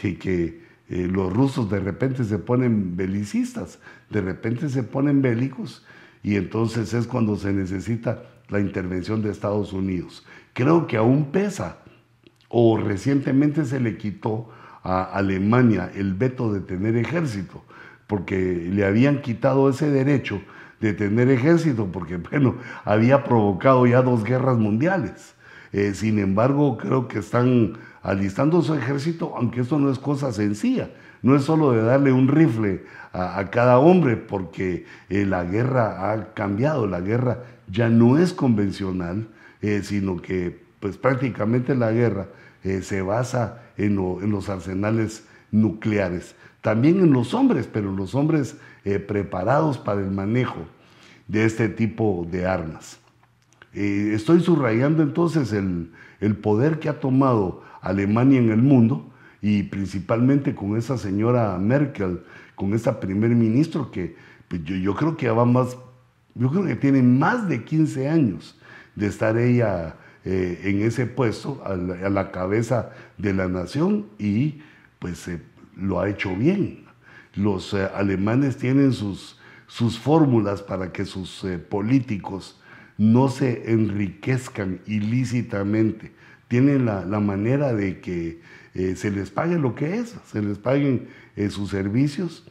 [0.00, 3.78] que eh, los rusos de repente se ponen belicistas,
[4.10, 5.84] de repente se ponen bélicos
[6.22, 10.24] y entonces es cuando se necesita la intervención de Estados Unidos.
[10.52, 11.78] Creo que aún pesa
[12.48, 14.48] o recientemente se le quitó
[14.82, 17.64] a Alemania el veto de tener ejército,
[18.06, 20.40] porque le habían quitado ese derecho
[20.80, 25.35] de tener ejército, porque bueno, había provocado ya dos guerras mundiales.
[25.72, 30.90] Eh, sin embargo, creo que están alistando su ejército, aunque esto no es cosa sencilla.
[31.22, 36.34] No es solo de darle un rifle a, cada hombre, porque eh, la guerra ha
[36.34, 37.38] cambiado, la guerra
[37.68, 39.26] ya no es convencional,
[39.62, 42.28] eh, sino que pues prácticamente la guerra
[42.82, 46.34] se basa en, los arsenales nucleares.
[46.60, 48.56] También en los hombres, pero los hombres
[49.06, 50.66] preparados para el manejo
[51.28, 53.00] de este tipo de armas.
[53.72, 55.90] Estoy subrayando entonces el,
[56.20, 59.10] el poder que ha tomado Alemania en el mundo
[59.40, 62.22] y principalmente con esa señora Merkel,
[62.54, 64.16] con esa primer ministro que
[64.48, 65.76] pues, yo, creo que va más,
[66.34, 68.58] yo creo que tiene más de 15 años
[68.94, 74.62] de estar ella eh, en ese puesto, a la, cabeza de la nación, y
[74.98, 75.40] pues eh,
[75.76, 76.86] lo ha hecho bien.
[77.34, 82.58] Los eh, alemanes tienen sus, sus fórmulas para que sus políticos
[82.98, 86.12] no se enriquezcan ilícitamente.
[86.48, 88.40] Tienen la, la manera de que
[88.94, 91.08] se les pague lo que es, se les paguen
[91.50, 92.44] sus servicios,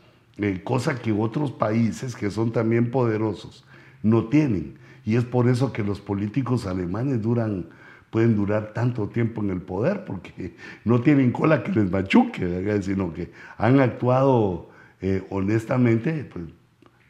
[0.63, 3.63] cosa que otros países que son también poderosos
[4.03, 4.75] no tienen.
[5.05, 7.67] Y es por eso que los políticos alemanes duran,
[8.09, 13.13] pueden durar tanto tiempo en el poder, porque no tienen cola que les machuque, sino
[13.13, 14.69] que han actuado
[15.01, 16.45] eh, honestamente, pues,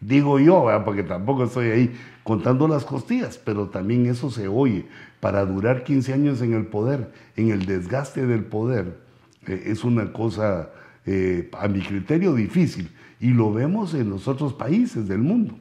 [0.05, 4.85] digo yo, porque tampoco estoy ahí contando las costillas, pero también eso se oye.
[5.19, 8.99] Para durar 15 años en el poder, en el desgaste del poder,
[9.47, 10.69] eh, es una cosa,
[11.05, 12.89] eh, a mi criterio, difícil.
[13.19, 15.57] Y lo vemos en los otros países del mundo.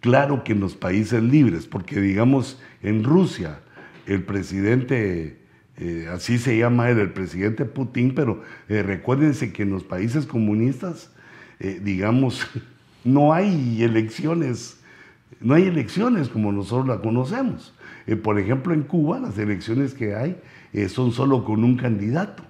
[0.00, 3.60] Claro que en los países libres, porque digamos en Rusia,
[4.06, 5.40] el presidente,
[5.78, 11.13] eh, así se llama él, el presidente Putin, pero recuérdense que en los países comunistas,
[11.60, 12.46] eh, digamos,
[13.04, 14.78] no hay elecciones,
[15.40, 17.74] no hay elecciones como nosotros la conocemos.
[18.22, 20.36] por ejemplo, en Cuba las elecciones que hay
[20.88, 22.42] son solo con un candidato.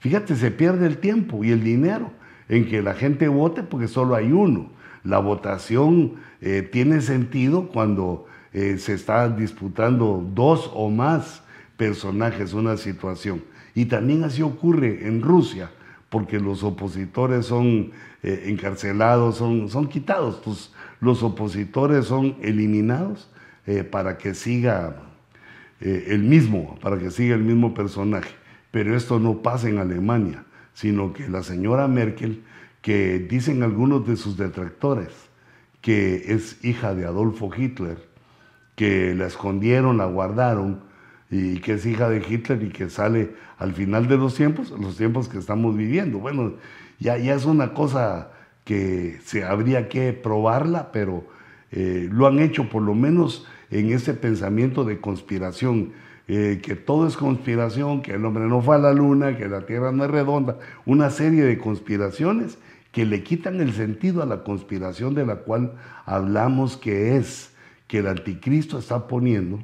[0.00, 2.12] Fíjate, se pierde el tiempo y el dinero
[2.48, 4.70] en que la gente vote porque solo hay uno.
[5.04, 11.42] La votación eh, tiene sentido cuando eh, se está disputando dos o más
[11.76, 13.42] personajes una situación.
[13.74, 15.70] Y también así ocurre en Rusia,
[16.10, 17.92] porque los opositores son
[18.22, 23.30] eh, encarcelados, son, son quitados, pues los opositores son eliminados
[23.90, 24.96] para que siga
[25.80, 28.30] el mismo, para que siga el mismo personaje.
[28.70, 32.42] Pero esto no pasa en Alemania, sino que la señora Merkel
[32.80, 35.08] que dicen algunos de sus detractores
[35.80, 38.08] que es hija de Adolfo Hitler,
[38.76, 40.80] que la escondieron, la guardaron
[41.30, 44.96] y que es hija de Hitler y que sale al final de los tiempos, los
[44.96, 46.18] tiempos que estamos viviendo.
[46.18, 46.54] Bueno,
[46.98, 48.30] ya, ya es una cosa
[48.64, 51.24] que se habría que probarla, pero
[51.70, 55.92] eh, lo han hecho por lo menos en ese pensamiento de conspiración,
[56.28, 59.66] eh, que todo es conspiración, que el hombre no fue a la luna, que la
[59.66, 62.58] tierra no es redonda, una serie de conspiraciones
[62.92, 65.74] que le quitan el sentido a la conspiración de la cual
[66.06, 67.52] hablamos que es
[67.86, 69.62] que el anticristo está poniendo,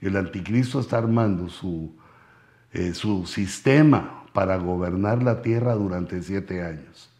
[0.00, 1.94] el anticristo está armando su,
[2.72, 7.10] eh, su sistema para gobernar la tierra durante siete años.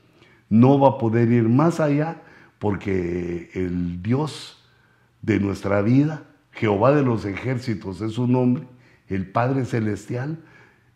[0.49, 2.22] No va a poder ir más allá
[2.59, 4.62] porque el Dios
[5.22, 8.64] de nuestra vida, Jehová de los ejércitos es su nombre,
[9.09, 10.39] el Padre Celestial,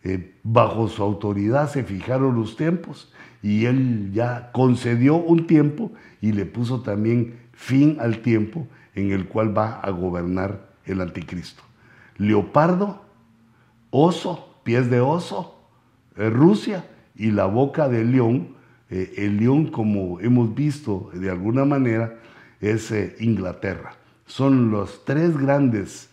[0.03, 3.13] eh, bajo su autoridad se fijaron los tiempos
[3.43, 9.27] y él ya concedió un tiempo y le puso también fin al tiempo en el
[9.29, 11.63] cual va a gobernar el anticristo.
[12.21, 13.01] Leopardo,
[13.89, 15.59] oso, pies de oso,
[16.19, 16.85] eh, Rusia
[17.17, 18.57] y la boca del león.
[18.91, 22.19] Eh, el león, como hemos visto de alguna manera,
[22.61, 23.95] es eh, Inglaterra.
[24.27, 26.09] Son las tres grandes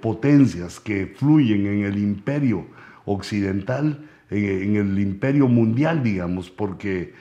[0.00, 2.64] potencias que fluyen en el imperio
[3.06, 7.12] occidental en, el imperio mundial, digamos, porque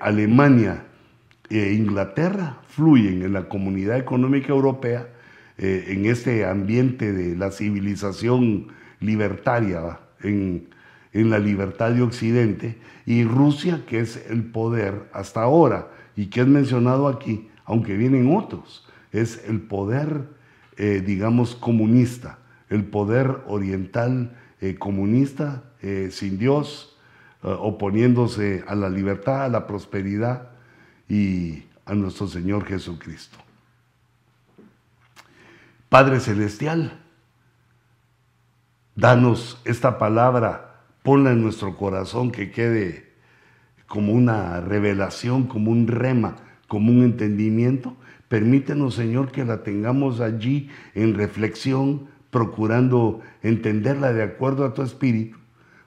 [0.00, 0.84] Alemania
[1.50, 5.08] e Inglaterra fluyen en la comunidad económica europea
[5.58, 8.68] eh, en este ambiente de la civilización
[9.00, 10.68] libertaria, en,
[11.12, 16.42] en la libertad de Occidente, y Rusia, que es el poder hasta ahora, y que
[16.42, 20.28] es mencionado aquí, aunque vienen otros, es el poder,
[20.76, 22.38] eh, digamos, comunista,
[22.70, 24.36] el poder oriental
[24.78, 26.96] comunista eh, sin Dios,
[27.42, 30.50] oponiéndose a la libertad, a la prosperidad
[31.08, 33.38] y a nuestro Señor Jesucristo.
[35.88, 37.00] Padre Celestial,
[38.94, 43.14] danos esta palabra, ponla en nuestro corazón que quede
[43.86, 46.36] como una revelación, como un rema,
[46.66, 47.96] como un entendimiento.
[48.28, 55.38] Permítenos, Señor, que la tengamos allí en reflexión, procurando entenderla de acuerdo a tu espíritu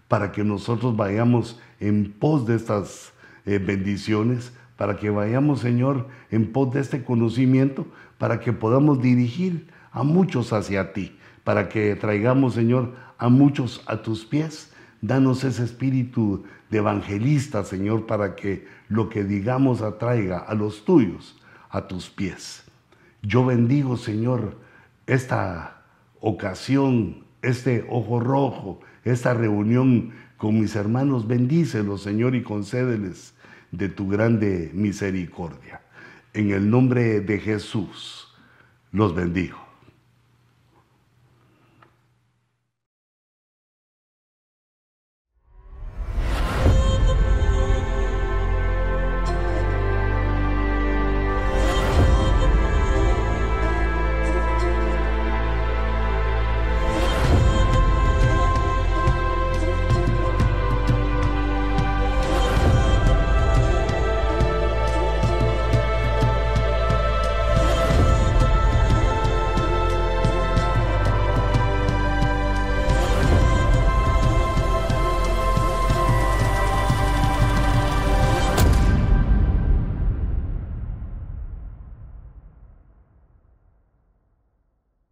[0.08, 3.14] para que nosotros vayamos en pos de estas
[3.46, 7.86] eh, bendiciones, para que vayamos, Señor, en pos de este conocimiento,
[8.18, 14.02] para que podamos dirigir a muchos hacia ti, para que traigamos, Señor, a muchos a
[14.02, 14.72] tus pies.
[15.02, 21.40] Danos ese espíritu de evangelista, Señor, para que lo que digamos atraiga a los tuyos
[21.70, 22.64] a tus pies.
[23.22, 24.58] Yo bendigo, Señor,
[25.08, 25.84] esta
[26.20, 31.28] ocasión, este ojo rojo, esta reunión con mis hermanos.
[31.28, 33.34] Bendícelos, Señor, y concédeles
[33.72, 35.82] de tu grande misericordia.
[36.34, 38.34] En el nombre de Jesús,
[38.92, 39.71] los bendigo.